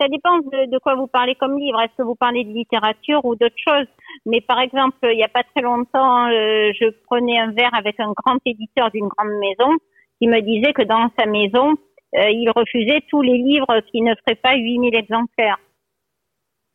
Ça 0.00 0.08
dépend 0.08 0.38
de, 0.38 0.78
quoi 0.78 0.94
vous 0.94 1.06
parlez 1.06 1.34
comme 1.34 1.58
livre. 1.58 1.80
Est-ce 1.82 1.96
que 1.98 2.02
vous 2.02 2.14
parlez 2.14 2.44
de 2.44 2.50
littérature 2.50 3.22
ou 3.24 3.36
d'autre 3.36 3.56
chose 3.56 3.86
Mais 4.24 4.40
par 4.40 4.58
exemple, 4.58 4.96
il 5.02 5.16
n'y 5.16 5.24
a 5.24 5.28
pas 5.28 5.42
très 5.54 5.62
longtemps, 5.62 6.28
je 6.30 6.90
prenais 7.04 7.38
un 7.38 7.50
verre 7.52 7.74
avec 7.74 8.00
un 8.00 8.12
grand 8.16 8.38
éditeur 8.46 8.90
d'une 8.90 9.08
grande 9.08 9.38
maison 9.38 9.76
qui 10.18 10.28
me 10.28 10.40
disait 10.40 10.72
que 10.72 10.82
dans 10.82 11.10
sa 11.18 11.26
maison, 11.26 11.74
il 12.12 12.50
refusait 12.54 13.02
tous 13.08 13.22
les 13.22 13.38
livres 13.38 13.80
qui 13.90 14.02
ne 14.02 14.14
feraient 14.16 14.36
pas 14.36 14.56
8000 14.56 14.94
exemplaires. 14.94 15.58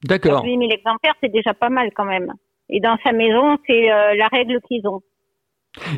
D'accord. 0.04 0.44
8000 0.44 0.72
exemplaires, 0.72 1.16
c'est 1.22 1.32
déjà 1.32 1.54
pas 1.54 1.70
mal 1.70 1.90
quand 1.96 2.06
même. 2.06 2.32
Et 2.70 2.80
dans 2.80 2.98
sa 3.04 3.12
maison, 3.12 3.58
c'est 3.68 3.92
euh, 3.92 4.16
la 4.16 4.28
règle 4.28 4.60
qu'ils 4.62 4.88
ont. 4.88 5.02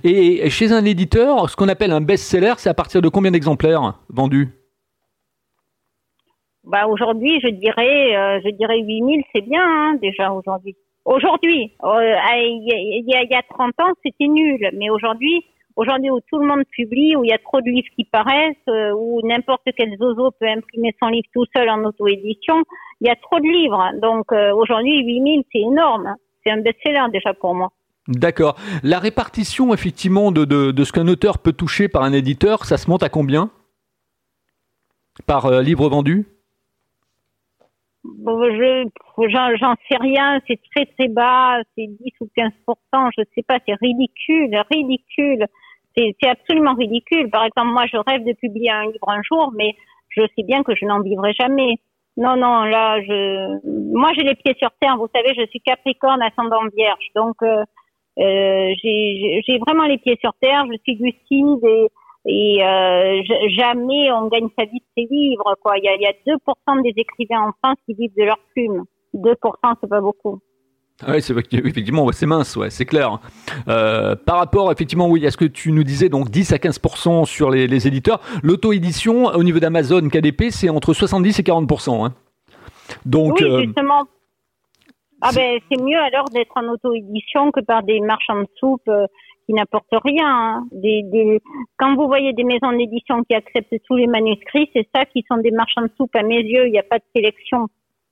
Et 0.03 0.50
chez 0.50 0.72
un 0.72 0.84
éditeur, 0.86 1.50
ce 1.50 1.56
qu'on 1.56 1.67
appelle 1.67 1.91
un 1.91 2.01
best-seller, 2.01 2.53
c'est 2.58 2.70
à 2.70 2.74
partir 2.74 3.01
de 3.01 3.10
combien 3.10 3.32
d'exemplaires 3.32 4.00
vendus? 4.10 4.50
Bah 6.63 6.88
aujourd'hui, 6.88 7.39
je 7.41 7.50
dirais, 7.50 8.15
euh, 8.15 8.41
je 8.44 8.50
dirais 8.50 8.79
8000, 8.79 9.24
c'est 9.34 9.41
bien 9.41 9.62
hein, 9.62 9.98
déjà 10.01 10.32
aujourd'hui. 10.34 10.75
Aujourd'hui, 11.06 11.74
euh, 11.84 12.15
il 12.36 13.06
y, 13.08 13.15
a, 13.15 13.24
y 13.24 13.36
a 13.36 13.44
30 13.44 13.72
ans, 13.79 13.94
c'était 14.03 14.27
nul, 14.27 14.70
mais 14.74 14.89
aujourd'hui, 14.89 15.46
Aujourd'hui, 15.78 16.10
où 16.10 16.20
tout 16.28 16.40
le 16.40 16.48
monde 16.48 16.64
publie, 16.72 17.16
où 17.16 17.24
il 17.24 17.30
y 17.30 17.34
a 17.34 17.38
trop 17.38 17.62
de 17.62 17.70
livres 17.70 17.88
qui 17.96 18.04
paraissent, 18.04 18.56
euh, 18.68 18.94
où 18.98 19.22
n'importe 19.24 19.62
quel 19.78 19.96
zozo 20.00 20.32
peut 20.32 20.48
imprimer 20.48 20.96
son 21.00 21.10
livre 21.10 21.28
tout 21.32 21.46
seul 21.56 21.70
en 21.70 21.84
auto-édition, 21.84 22.64
il 23.00 23.08
y 23.08 23.12
a 23.12 23.16
trop 23.16 23.40
de 23.40 23.46
livres. 23.46 23.92
Donc 24.02 24.32
euh, 24.32 24.52
aujourd'hui, 24.56 25.04
8000, 25.06 25.44
c'est 25.52 25.60
énorme. 25.60 26.16
C'est 26.44 26.50
un 26.50 26.62
best-seller 26.62 27.12
déjà 27.14 27.36
pour 27.36 27.54
moi. 27.54 27.72
D'accord. 28.08 28.56
La 28.82 28.98
répartition, 28.98 29.72
effectivement, 29.72 30.32
de, 30.32 30.46
de, 30.46 30.72
de 30.72 30.84
ce 30.84 30.92
qu'un 30.92 31.08
auteur 31.08 31.38
peut 31.38 31.54
toucher 31.54 31.88
par 31.88 32.02
un 32.02 32.14
éditeur, 32.14 32.66
ça 32.66 32.78
se 32.78 32.90
monte 32.90 33.04
à 33.04 33.10
combien? 33.10 33.52
Par 35.28 35.46
euh, 35.46 35.62
livre 35.62 35.88
vendu? 35.90 36.26
Je 38.06 38.90
j'en 39.60 39.76
sais 39.90 39.98
rien, 40.00 40.40
c'est 40.48 40.60
très 40.74 40.86
très 40.86 41.08
bas, 41.08 41.60
c'est 41.76 41.86
10 41.88 41.98
ou 42.22 42.30
15% 42.36 43.12
je 43.18 43.24
sais 43.36 43.44
pas, 43.44 43.60
c'est 43.68 43.76
ridicule, 43.76 44.56
ridicule 44.72 45.46
c'est 45.98 46.30
absolument 46.30 46.75
ridicule. 46.75 47.30
Par 47.30 47.44
exemple, 47.44 47.70
moi, 47.70 47.86
je 47.92 47.98
rêve 47.98 48.24
de 48.24 48.34
publier 48.34 48.70
un 48.70 48.86
livre 48.86 49.10
un 49.10 49.22
jour, 49.24 49.51
mais 49.56 49.75
je 50.10 50.22
sais 50.36 50.44
bien 50.44 50.63
que 50.63 50.75
je 50.75 50.86
n'en 50.86 51.01
vivrai 51.01 51.34
jamais. 51.34 51.80
Non, 52.18 52.36
non, 52.36 52.63
là, 52.63 53.00
je, 53.01 53.94
moi, 53.94 54.12
j'ai 54.16 54.24
les 54.24 54.36
pieds 54.36 54.56
sur 54.60 54.70
terre. 54.80 54.98
Vous 54.98 55.08
savez, 55.13 55.34
je 55.36 55.46
suis 55.48 55.62
Capricorne, 55.62 56.22
ascendant 56.22 56.62
Vierge, 56.75 57.06
donc 57.16 57.36
euh, 57.44 57.63
euh, 58.20 58.74
j'ai 58.84 59.60
vraiment 59.60 59.86
les 59.86 60.00
pieds 60.00 60.18
sur 60.20 60.34
terre. 60.42 60.66
Je 60.72 60.77
suis 60.84 60.96
lucide 60.96 61.63
et, 61.63 61.88
et 62.25 62.63
euh, 62.63 63.22
jamais 63.56 64.12
on 64.12 64.27
gagne 64.27 64.50
sa 64.58 64.66
vie 64.66 64.80
de 64.80 64.86
ses 64.98 65.08
livres. 65.10 65.56
Quoi, 65.62 65.78
il 65.78 65.84
y 65.84 65.89
a, 65.89 65.95
y 65.95 66.08
a 66.08 66.13
2% 66.26 66.82
des 66.82 66.93
écrivains 67.00 67.50
en 67.50 67.52
France 67.63 67.78
qui 67.86 67.93
vivent 67.93 68.15
de 68.17 68.24
leur 68.24 68.39
plume. 68.54 68.84
2%, 69.13 69.76
c'est 69.82 69.89
pas 69.89 70.02
beaucoup. 70.02 70.39
Ah 71.06 71.12
oui, 71.12 71.22
c'est 71.22 71.34
effectivement, 71.38 72.12
c'est 72.12 72.26
mince, 72.26 72.56
ouais, 72.56 72.72
c'est 72.72 72.86
clair. 72.86 73.20
Euh, 73.68 74.16
par 74.16 74.38
rapport, 74.38 74.72
effectivement, 74.72 75.08
oui, 75.08 75.28
à 75.28 75.32
ce 75.32 75.38
que 75.38 75.46
tu 75.46 75.72
nous 75.72 75.84
disais, 75.84 76.10
donc 76.10 76.30
10 76.32 76.54
à 76.54 76.58
15% 76.58 77.26
sur 77.26 77.52
les, 77.52 77.68
les 77.68 77.88
éditeurs, 77.88 78.20
l'auto-édition 78.42 79.26
au 79.26 79.44
niveau 79.44 79.60
d'Amazon 79.60 80.10
KDP, 80.10 80.46
c'est 80.50 80.70
entre 80.70 80.94
70 80.94 81.40
et 81.40 81.44
40%. 81.44 82.06
Hein. 82.06 82.14
Donc, 83.06 83.38
oui, 83.40 83.46
euh, 83.46 83.62
justement. 83.64 84.08
Ah 85.22 85.30
ben, 85.36 85.60
c'est 85.70 85.82
mieux 85.82 85.98
alors 85.98 86.26
d'être 86.30 86.52
en 86.56 86.68
auto-édition 86.68 87.52
que 87.52 87.60
par 87.60 87.84
des 87.84 88.00
marchands 88.02 88.42
de 88.42 88.48
soupe 88.60 88.88
euh, 88.88 89.06
qui 89.46 89.54
n'apportent 89.54 89.86
rien. 90.04 90.28
Hein. 90.28 90.68
Des, 90.72 91.04
des... 91.04 91.42
Quand 91.78 91.96
vous 91.96 92.08
voyez 92.08 92.34
des 92.34 92.44
maisons 92.44 92.72
d'édition 92.72 93.24
qui 93.24 93.36
acceptent 93.36 93.76
tous 93.88 93.96
les 93.96 94.08
manuscrits, 94.08 94.70
c'est 94.74 94.88
ça 94.96 95.06
qui 95.06 95.24
sont 95.28 95.38
des 95.38 95.52
marchands 95.52 95.82
de 95.82 95.92
soupe 95.98 96.16
à 96.16 96.24
mes 96.24 96.42
yeux. 96.42 96.68
Il 96.68 96.72
n'y 96.72 96.80
a 96.80 96.84
pas 96.84 97.00
de 97.00 97.04
sélection. 97.16 97.68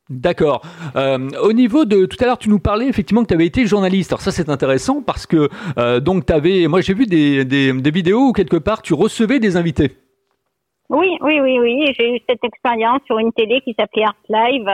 D'accord. 0.09 0.61
Euh, 0.95 1.29
au 1.41 1.51
niveau 1.51 1.85
de 1.85 2.05
tout 2.05 2.17
à 2.21 2.27
l'heure, 2.27 2.37
tu 2.37 2.49
nous 2.49 2.59
parlais 2.59 2.87
effectivement 2.87 3.23
que 3.23 3.27
tu 3.27 3.33
avais 3.33 3.47
été 3.47 3.65
journaliste. 3.65 4.11
Alors 4.11 4.21
ça, 4.21 4.31
c'est 4.31 4.49
intéressant 4.49 5.01
parce 5.01 5.25
que 5.25 5.49
euh, 5.79 5.99
donc 5.99 6.27
tu 6.27 6.33
avais, 6.33 6.67
moi 6.67 6.81
j'ai 6.81 6.93
vu 6.93 7.07
des, 7.07 7.43
des, 7.43 7.73
des, 7.73 7.91
vidéos 7.91 8.27
où 8.27 8.31
quelque 8.31 8.57
part 8.57 8.83
tu 8.83 8.93
recevais 8.93 9.39
des 9.39 9.57
invités. 9.57 9.97
Oui, 10.89 11.17
oui, 11.21 11.39
oui, 11.41 11.59
oui. 11.59 11.93
J'ai 11.97 12.15
eu 12.15 12.19
cette 12.29 12.43
expérience 12.43 13.01
sur 13.07 13.17
une 13.17 13.31
télé 13.33 13.61
qui 13.61 13.73
s'appelait 13.73 14.03
Art 14.03 14.15
Live. 14.29 14.69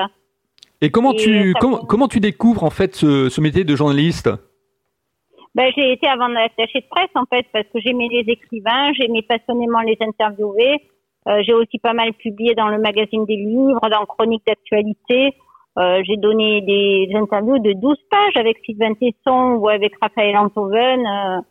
Et 0.82 0.90
comment 0.90 1.14
tu 1.14 1.54
comment, 1.60 1.78
comment, 1.78 2.10
tu 2.10 2.20
découvres 2.20 2.64
en 2.66 2.70
fait 2.70 2.96
ce, 2.96 3.30
ce 3.30 3.40
métier 3.40 3.64
de 3.64 3.76
journaliste? 3.76 4.30
Ben, 5.56 5.72
j'ai 5.76 5.94
été 5.94 6.08
avant 6.08 6.28
d'attacher 6.28 6.82
de 6.82 6.88
presse 6.90 7.10
en 7.16 7.26
fait 7.30 7.46
parce 7.54 7.66
que 7.74 7.80
j'aimais 7.80 8.08
les 8.10 8.26
écrivains, 8.28 8.92
j'aimais 8.94 9.22
passionnément 9.22 9.82
les 9.82 9.98
interviewer. 10.02 10.82
Euh, 11.28 11.42
j'ai 11.46 11.54
aussi 11.54 11.78
pas 11.78 11.94
mal 11.94 12.14
publié 12.14 12.56
dans 12.56 12.70
le 12.70 12.80
magazine 12.80 13.26
des 13.26 13.36
livres, 13.36 13.88
dans 13.90 14.06
Chronique 14.06 14.44
d'actualité. 14.48 15.36
Euh, 15.78 16.02
j'ai 16.04 16.18
donné 16.18 16.62
des 16.62 17.10
interviews 17.16 17.60
de 17.60 17.74
12 17.74 17.98
pages 18.10 18.38
avec 18.38 18.58
Sylvain 18.66 18.94
Tesson 18.96 19.56
ou 19.60 19.70
avec 19.70 19.94
Raphaël 20.02 20.36
Antoven. 20.36 21.06
Euh. 21.06 21.42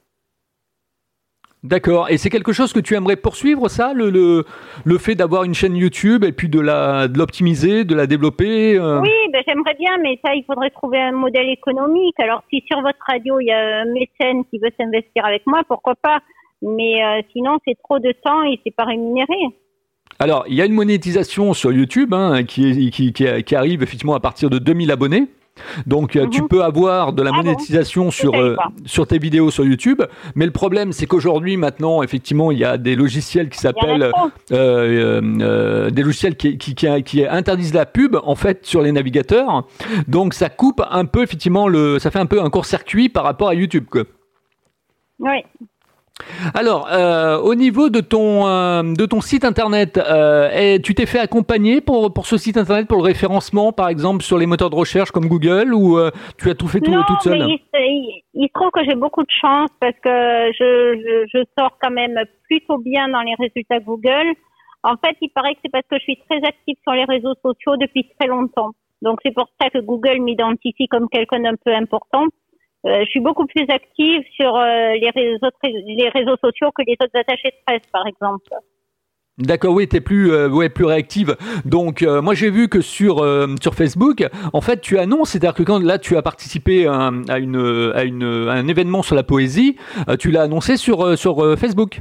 D'accord. 1.63 2.11
Et 2.11 2.17
c'est 2.17 2.31
quelque 2.31 2.53
chose 2.53 2.73
que 2.73 2.81
tu 2.81 2.95
aimerais 2.95 3.17
poursuivre, 3.17 3.69
ça, 3.69 3.93
le, 3.93 4.11
le, 4.11 4.45
le 4.85 4.99
fait 4.99 5.15
d'avoir 5.15 5.45
une 5.45 5.55
chaîne 5.55 5.77
YouTube 5.77 6.25
et 6.25 6.33
puis 6.33 6.49
de 6.49 6.59
la 6.59 7.07
de 7.07 7.19
l'optimiser, 7.19 7.85
de 7.85 7.95
la 7.95 8.07
développer 8.07 8.79
Oui, 8.79 9.11
ben, 9.31 9.43
j'aimerais 9.47 9.75
bien, 9.79 9.99
mais 10.03 10.19
ça, 10.25 10.35
il 10.35 10.43
faudrait 10.45 10.71
trouver 10.71 10.99
un 10.99 11.13
modèle 11.13 11.51
économique. 11.51 12.19
Alors, 12.19 12.43
si 12.51 12.65
sur 12.67 12.81
votre 12.81 12.99
radio, 13.07 13.39
il 13.41 13.47
y 13.47 13.53
a 13.53 13.83
un 13.83 13.85
mécène 13.85 14.45
qui 14.47 14.59
veut 14.59 14.71
s'investir 14.79 15.25
avec 15.25 15.47
moi, 15.47 15.61
pourquoi 15.69 15.95
pas? 15.97 16.21
Mais 16.63 17.03
euh, 17.03 17.23
sinon, 17.33 17.59
c'est 17.67 17.77
trop 17.83 17.99
de 17.99 18.13
temps 18.25 18.43
et 18.45 18.61
c'est 18.65 18.75
pas 18.75 18.85
rémunéré. 18.85 19.37
Alors, 20.19 20.45
il 20.49 20.55
y 20.55 20.63
a 20.63 20.67
une 20.67 20.75
monétisation 20.75 21.55
sur 21.55 21.73
YouTube 21.73 22.13
hein, 22.13 22.45
qui, 22.45 22.91
qui, 22.91 23.13
qui, 23.13 23.57
arrive 23.57 23.83
effectivement 23.83 24.15
à 24.15 24.21
partir 24.21 24.51
de 24.51 24.59
2000 24.59 24.91
abonnés. 24.91 25.29
Donc 25.87 26.17
euh, 26.17 26.27
tu 26.27 26.43
mhm. 26.43 26.49
peux 26.49 26.63
avoir 26.63 27.13
de 27.13 27.23
la 27.23 27.31
ah 27.33 27.37
monétisation 27.37 28.11
sur 28.11 28.35
euh, 28.35 28.57
sur 28.87 29.07
tes 29.07 29.19
vidéos 29.19 29.51
sur 29.51 29.65
YouTube, 29.65 30.03
mais 30.35 30.47
le 30.47 30.53
problème 30.53 30.93
c'est 30.93 31.07
qu'aujourd'hui 31.07 31.57
maintenant 31.57 32.03
effectivement 32.03 32.51
il 32.51 32.59
y 32.59 32.65
a 32.65 32.79
des 32.79 32.97
logiciels 32.97 33.49
qui 33.49 33.59
s'appellent 33.59 34.11
euh, 34.53 35.91
des 35.91 36.03
logiciels 36.03 36.37
qui, 36.37 36.59
qui, 36.59 36.75
qui, 36.75 37.27
interdisent 37.27 37.75
la 37.75 37.87
pub 37.87 38.17
en 38.23 38.35
fait 38.35 38.65
sur 38.65 38.83
les 38.83 38.93
navigateurs. 38.93 39.67
Donc 40.09 40.35
ça 40.35 40.49
coupe 40.49 40.83
un 40.91 41.05
peu 41.05 41.23
effectivement 41.23 41.69
le 41.69 41.99
ça 41.99 42.11
fait 42.11 42.21
un 42.21 42.27
peu 42.27 42.41
un 42.41 42.51
court-circuit 42.51 43.09
par 43.09 43.25
rapport 43.25 43.49
à 43.49 43.55
YouTube 43.55 43.85
quoi. 43.91 44.03
Oui. 45.19 45.45
Alors, 46.55 46.89
euh, 46.91 47.39
au 47.39 47.55
niveau 47.55 47.91
de 47.91 48.01
ton 48.01 48.47
euh, 48.47 48.83
de 48.83 49.07
ton 49.07 49.21
site 49.21 49.45
internet, 49.45 49.99
euh, 49.99 50.79
tu 50.83 50.95
t'es 50.95 51.07
fait 51.07 51.19
accompagner 51.19 51.81
pour 51.81 52.13
pour 52.13 52.27
ce 52.27 52.37
site 52.37 52.57
internet 52.57 52.89
pour 52.89 52.99
le 52.99 53.05
référencement, 53.05 53.73
par 53.73 53.89
exemple 53.89 54.23
sur 54.23 54.39
les 54.39 54.47
moteurs 54.47 54.71
de 54.71 54.77
recherche 54.77 55.11
comme 55.11 55.27
Google, 55.27 55.75
ou 55.75 55.99
tu 56.39 56.51
as 56.51 56.55
tout 56.55 56.69
fait 56.69 56.81
tout, 56.81 56.93
toute 57.07 57.21
seule? 57.23 57.47
il, 57.49 57.59
il, 57.75 58.23
il, 58.35 58.49
trouve 58.51 58.71
que 58.71 58.85
j'ai 58.85 58.95
beaucoup 58.95 59.23
de 59.23 59.35
chance 59.41 59.71
parce 59.81 59.97
que 60.03 60.11
je, 60.59 60.99
je, 60.99 61.39
je 61.39 61.45
sors 61.59 61.77
quand 61.81 61.91
même 61.91 62.19
plutôt 62.49 62.79
bien 62.79 63.09
dans 63.09 63.23
les 63.23 63.35
résultats 63.39 63.81
Google. 63.81 64.35
En 64.83 64.95
fait, 65.05 65.17
il 65.21 65.29
paraît 65.31 65.55
que 65.55 65.61
c'est 65.65 65.71
parce 65.71 65.87
que 65.91 65.97
je 65.99 66.05
suis 66.05 66.19
très 66.29 66.39
active 66.39 66.77
sur 66.83 66.93
les 66.93 67.05
réseaux 67.05 67.35
sociaux 67.45 67.77
depuis 67.77 68.09
très 68.19 68.29
longtemps. 68.29 68.71
Donc 69.03 69.19
c'est 69.25 69.33
pour 69.33 69.49
ça 69.61 69.71
que 69.71 69.79
Google 69.79 70.21
m'identifie 70.21 70.87
comme 70.89 71.09
quelqu'un 71.09 71.41
d'un 71.41 71.57
peu 71.57 71.75
important. 71.75 72.27
Euh, 72.87 73.05
je 73.05 73.11
suis 73.11 73.21
beaucoup 73.21 73.47
plus 73.47 73.67
active 73.69 74.23
sur 74.35 74.57
euh, 74.57 74.95
les, 74.95 75.11
réseaux, 75.15 75.51
les 75.63 76.09
réseaux 76.09 76.37
sociaux 76.43 76.71
que 76.75 76.83
les 76.87 76.97
autres 77.03 77.19
attachés 77.19 77.51
de 77.51 77.65
presse, 77.67 77.87
par 77.93 78.07
exemple. 78.07 78.49
D'accord, 79.37 79.75
oui, 79.75 79.87
tu 79.87 79.97
es 79.97 80.01
plus, 80.01 80.33
euh, 80.33 80.49
ouais, 80.49 80.71
plus 80.71 80.85
réactive. 80.85 81.37
Donc, 81.65 82.03
moi, 82.03 82.35
j'ai 82.35 82.51
vu 82.51 82.69
que 82.69 82.81
sur, 82.81 83.25
sur 83.61 83.75
Facebook, 83.75 84.27
en 84.53 84.61
fait, 84.61 84.81
tu 84.81 84.99
annonces, 84.99 85.31
c'est-à-dire 85.31 85.55
que 85.55 85.63
quand 85.63 85.83
là, 85.83 85.99
tu 85.99 86.17
as 86.17 86.23
participé 86.23 86.87
à, 86.87 87.11
une, 87.39 87.93
à, 87.95 88.05
une, 88.05 88.49
à 88.49 88.53
un 88.53 88.69
événement 88.69 89.03
sur 89.03 89.17
la 89.17 89.23
poésie, 89.23 89.77
tu 90.19 90.31
l'as 90.31 90.43
annoncé 90.43 90.77
sur, 90.77 91.17
sur 91.19 91.59
Facebook. 91.59 92.01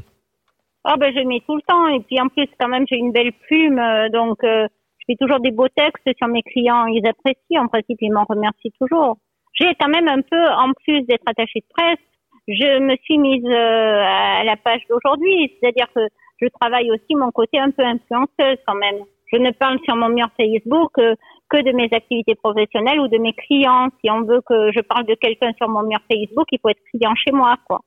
Ah, 0.83 0.95
ben, 0.97 1.13
je 1.13 1.25
mets 1.25 1.41
tout 1.45 1.55
le 1.55 1.61
temps. 1.61 1.87
Et 1.87 2.01
puis, 2.01 2.19
en 2.19 2.27
plus, 2.27 2.47
quand 2.59 2.67
même, 2.67 2.85
j'ai 2.89 2.97
une 2.97 3.11
belle 3.11 3.31
plume. 3.47 3.81
donc, 4.11 4.39
je 4.43 4.67
fais 5.07 5.15
toujours 5.15 5.39
des 5.39 5.51
beaux 5.51 5.69
textes 5.69 6.09
sur 6.17 6.27
mes 6.27 6.43
clients. 6.43 6.87
Ils 6.87 7.07
apprécient. 7.07 7.63
En 7.63 7.67
principe, 7.67 7.99
ils 8.01 8.11
m'en 8.11 8.25
remercient 8.25 8.71
toujours. 8.81 9.17
J'ai 9.53 9.73
quand 9.79 9.89
même 9.89 10.07
un 10.07 10.21
peu, 10.21 10.47
en 10.47 10.71
plus 10.83 11.01
d'être 11.03 11.23
attachée 11.25 11.59
de 11.59 11.73
presse, 11.75 11.99
je 12.47 12.79
me 12.79 12.95
suis 13.03 13.17
mise 13.17 13.45
euh, 13.45 14.03
à 14.03 14.43
la 14.43 14.55
page 14.57 14.81
d'aujourd'hui. 14.89 15.53
C'est-à-dire 15.59 15.87
que 15.95 16.01
je 16.41 16.47
travaille 16.59 16.89
aussi 16.91 17.15
mon 17.15 17.31
côté 17.31 17.59
un 17.59 17.71
peu 17.71 17.83
influenceuse 17.83 18.57
quand 18.65 18.75
même. 18.75 19.03
Je 19.31 19.37
ne 19.37 19.51
parle 19.51 19.79
sur 19.83 19.95
mon 19.95 20.09
mur 20.09 20.27
Facebook 20.35 20.91
que, 20.95 21.15
que 21.49 21.61
de 21.61 21.71
mes 21.75 21.89
activités 21.91 22.35
professionnelles 22.35 22.99
ou 22.99 23.07
de 23.07 23.17
mes 23.17 23.33
clients. 23.33 23.89
Si 24.01 24.09
on 24.09 24.21
veut 24.21 24.41
que 24.41 24.71
je 24.71 24.81
parle 24.81 25.05
de 25.05 25.13
quelqu'un 25.15 25.51
sur 25.57 25.69
mon 25.69 25.83
mur 25.83 25.99
Facebook, 26.11 26.47
il 26.51 26.59
faut 26.59 26.69
être 26.69 26.83
client 26.91 27.13
chez 27.15 27.31
moi, 27.31 27.55
quoi. 27.67 27.81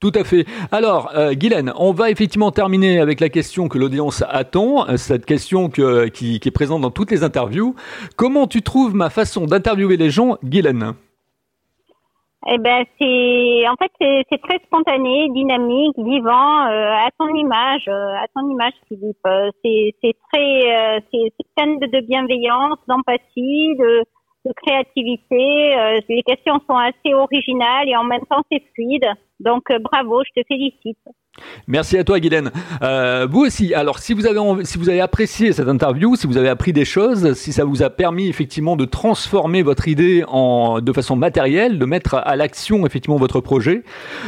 Tout 0.00 0.12
à 0.14 0.22
fait. 0.22 0.46
Alors, 0.70 1.10
euh, 1.16 1.34
Guylaine, 1.34 1.72
on 1.76 1.92
va 1.92 2.10
effectivement 2.10 2.52
terminer 2.52 3.00
avec 3.00 3.18
la 3.18 3.28
question 3.28 3.68
que 3.68 3.78
l'audience 3.78 4.22
attend, 4.28 4.88
euh, 4.88 4.96
cette 4.96 5.26
question 5.26 5.70
que, 5.70 6.06
qui, 6.06 6.38
qui, 6.38 6.48
est 6.48 6.52
présente 6.52 6.82
dans 6.82 6.92
toutes 6.92 7.10
les 7.10 7.24
interviews. 7.24 7.74
Comment 8.16 8.46
tu 8.46 8.62
trouves 8.62 8.94
ma 8.94 9.10
façon 9.10 9.46
d'interviewer 9.46 9.96
les 9.96 10.10
gens, 10.10 10.38
Guylaine? 10.44 10.94
Eh 12.46 12.56
ben 12.58 12.84
c'est 12.98 13.68
en 13.68 13.74
fait 13.76 13.90
c'est 14.30 14.40
très 14.40 14.58
spontané, 14.64 15.28
dynamique, 15.34 15.98
vivant, 15.98 16.66
euh, 16.66 16.92
à 16.94 17.08
ton 17.18 17.28
image, 17.34 17.82
euh, 17.88 18.14
à 18.14 18.26
ton 18.34 18.48
image 18.48 18.74
Philippe. 18.86 19.18
Euh, 19.26 19.50
c'est 19.64 19.92
très 20.32 21.02
c'est 21.10 21.32
plein 21.56 21.74
de 21.74 22.06
bienveillance, 22.06 22.78
d'empathie, 22.86 23.74
de, 23.76 24.04
de 24.48 24.52
créativité. 24.54 26.02
les 26.08 26.22
questions 26.22 26.60
sont 26.66 26.76
assez 26.76 27.14
originales 27.14 27.88
et 27.88 27.96
en 27.96 28.04
même 28.04 28.24
temps 28.30 28.42
c'est 28.50 28.62
fluide. 28.74 29.06
Donc 29.40 29.64
bravo, 29.80 30.22
je 30.24 30.40
te 30.40 30.46
félicite. 30.46 30.98
Merci 31.66 31.98
à 31.98 32.04
toi, 32.04 32.18
Guylaine. 32.20 32.50
Euh, 32.82 33.26
vous 33.30 33.40
aussi. 33.40 33.74
Alors, 33.74 33.98
si 33.98 34.14
vous 34.14 34.26
avez 34.26 34.38
si 34.64 34.78
vous 34.78 34.88
avez 34.88 35.00
apprécié 35.00 35.52
cette 35.52 35.68
interview, 35.68 36.16
si 36.16 36.26
vous 36.26 36.36
avez 36.36 36.48
appris 36.48 36.72
des 36.72 36.84
choses, 36.84 37.34
si 37.34 37.52
ça 37.52 37.64
vous 37.64 37.82
a 37.82 37.90
permis 37.90 38.28
effectivement 38.28 38.76
de 38.76 38.84
transformer 38.84 39.62
votre 39.62 39.88
idée 39.88 40.24
en 40.28 40.80
de 40.80 40.92
façon 40.92 41.16
matérielle, 41.16 41.78
de 41.78 41.84
mettre 41.84 42.14
à 42.14 42.36
l'action 42.36 42.86
effectivement 42.86 43.16
votre 43.16 43.40
projet, 43.40 43.82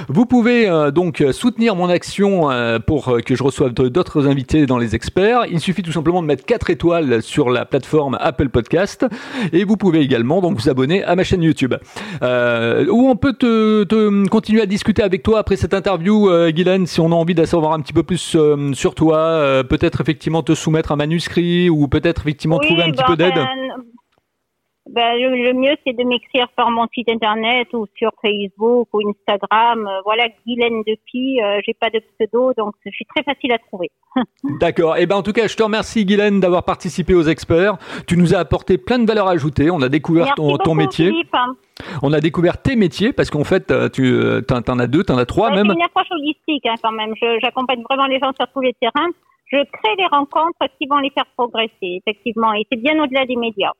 vous 0.08 0.26
pouvez 0.26 0.68
euh, 0.68 0.90
donc 0.90 1.24
soutenir 1.32 1.76
mon 1.76 1.88
action 1.88 2.50
euh, 2.50 2.78
pour 2.78 3.18
que 3.24 3.34
je 3.34 3.42
reçoive 3.42 3.72
d'autres 3.72 4.26
invités 4.26 4.66
dans 4.66 4.78
les 4.78 4.94
experts. 4.94 5.46
Il 5.50 5.60
suffit 5.60 5.82
tout 5.82 5.92
simplement 5.92 6.22
de 6.22 6.26
mettre 6.26 6.44
4 6.44 6.70
étoiles 6.70 7.22
sur 7.22 7.50
la 7.50 7.64
plateforme 7.64 8.16
Apple 8.20 8.48
Podcast 8.48 9.06
et 9.52 9.64
vous 9.64 9.76
pouvez 9.76 10.00
également 10.00 10.40
donc 10.40 10.58
vous 10.58 10.68
abonner 10.68 11.02
à 11.04 11.16
ma 11.16 11.24
chaîne 11.24 11.42
YouTube 11.42 11.74
où 12.22 13.08
on 13.08 13.16
peut 13.16 13.32
te, 13.32 14.28
continuer 14.28 14.62
à 14.62 14.66
discuter 14.66 15.02
avec 15.02 15.22
toi 15.22 15.38
après 15.38 15.56
cette 15.56 15.74
interview, 15.74 16.28
Guylaine. 16.50 16.86
Si 16.86 16.99
on 17.00 17.12
a 17.12 17.14
envie 17.14 17.34
d'en 17.34 17.46
savoir 17.46 17.72
un 17.72 17.80
petit 17.80 17.92
peu 17.92 18.02
plus 18.02 18.34
euh, 18.36 18.72
sur 18.74 18.94
toi, 18.94 19.18
euh, 19.18 19.62
peut-être 19.62 20.00
effectivement 20.00 20.42
te 20.42 20.54
soumettre 20.54 20.92
un 20.92 20.96
manuscrit 20.96 21.70
ou 21.70 21.88
peut-être 21.88 22.22
effectivement 22.22 22.58
trouver 22.58 22.82
un 22.82 22.90
petit 22.90 23.04
peu 23.04 23.16
d'aide. 23.16 23.34
ben, 23.34 23.46
ben, 24.92 25.14
le, 25.16 25.52
mieux, 25.52 25.76
c'est 25.86 25.96
de 25.96 26.02
m'écrire 26.02 26.48
par 26.56 26.70
mon 26.72 26.86
site 26.92 27.08
internet 27.08 27.68
ou 27.74 27.86
sur 27.96 28.10
Facebook 28.20 28.88
ou 28.92 29.00
Instagram. 29.08 29.86
Euh, 29.86 30.00
voilà, 30.04 30.26
Guylaine 30.44 30.82
Depi. 30.84 31.40
Euh, 31.40 31.60
j'ai 31.64 31.74
pas 31.74 31.90
de 31.90 32.00
pseudo, 32.00 32.52
donc 32.58 32.74
je 32.84 32.90
suis 32.90 33.04
très 33.04 33.22
facile 33.22 33.52
à 33.52 33.58
trouver. 33.58 33.90
D'accord. 34.60 34.96
Et 34.96 35.02
eh 35.02 35.06
ben, 35.06 35.16
en 35.16 35.22
tout 35.22 35.32
cas, 35.32 35.46
je 35.46 35.56
te 35.56 35.62
remercie, 35.62 36.04
Guylaine, 36.04 36.40
d'avoir 36.40 36.64
participé 36.64 37.14
aux 37.14 37.22
experts. 37.22 37.76
Tu 38.08 38.16
nous 38.16 38.34
as 38.34 38.38
apporté 38.38 38.78
plein 38.78 38.98
de 38.98 39.06
valeurs 39.06 39.28
ajoutées. 39.28 39.70
On 39.70 39.80
a 39.80 39.88
découvert 39.88 40.34
ton, 40.34 40.56
ton, 40.58 40.74
métier. 40.74 41.12
On 42.02 42.12
a 42.12 42.18
découvert 42.18 42.60
tes 42.60 42.74
métiers 42.74 43.12
parce 43.12 43.30
qu'en 43.30 43.44
fait, 43.44 43.70
euh, 43.70 43.88
tu 43.88 44.02
en, 44.52 44.78
as 44.80 44.86
deux, 44.88 45.04
tu 45.04 45.12
en 45.12 45.18
as 45.18 45.26
trois 45.26 45.50
même. 45.50 45.68
C'est 45.68 45.74
une 45.74 45.82
approche 45.82 46.10
holistique 46.10 46.66
hein, 46.66 46.74
quand 46.82 46.92
même. 46.92 47.14
J'accompagne 47.40 47.82
vraiment 47.88 48.06
les 48.06 48.18
gens 48.18 48.32
sur 48.36 48.48
tous 48.52 48.60
les 48.60 48.74
terrains. 48.80 49.10
Je 49.52 49.56
crée 49.56 49.96
des 49.96 50.06
rencontres 50.06 50.66
qui 50.78 50.86
vont 50.88 50.98
les 50.98 51.10
faire 51.10 51.26
progresser, 51.36 52.00
effectivement. 52.04 52.52
Et 52.54 52.66
c'est 52.70 52.80
bien 52.80 53.00
au-delà 53.00 53.24
des 53.26 53.36
médias. 53.36 53.72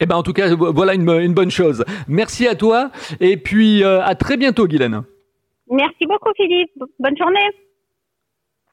Eh 0.00 0.06
ben 0.06 0.16
en 0.16 0.22
tout 0.22 0.32
cas, 0.32 0.54
voilà 0.54 0.94
une, 0.94 1.34
bonne 1.34 1.50
chose. 1.50 1.84
Merci 2.08 2.46
à 2.46 2.54
toi 2.54 2.90
et 3.20 3.36
puis 3.36 3.82
euh, 3.82 4.02
à 4.02 4.14
très 4.14 4.36
bientôt, 4.36 4.66
Guylaine. 4.66 5.02
Merci 5.70 6.06
beaucoup, 6.06 6.30
Philippe. 6.36 6.70
Bonne 6.98 7.16
journée. 7.16 7.50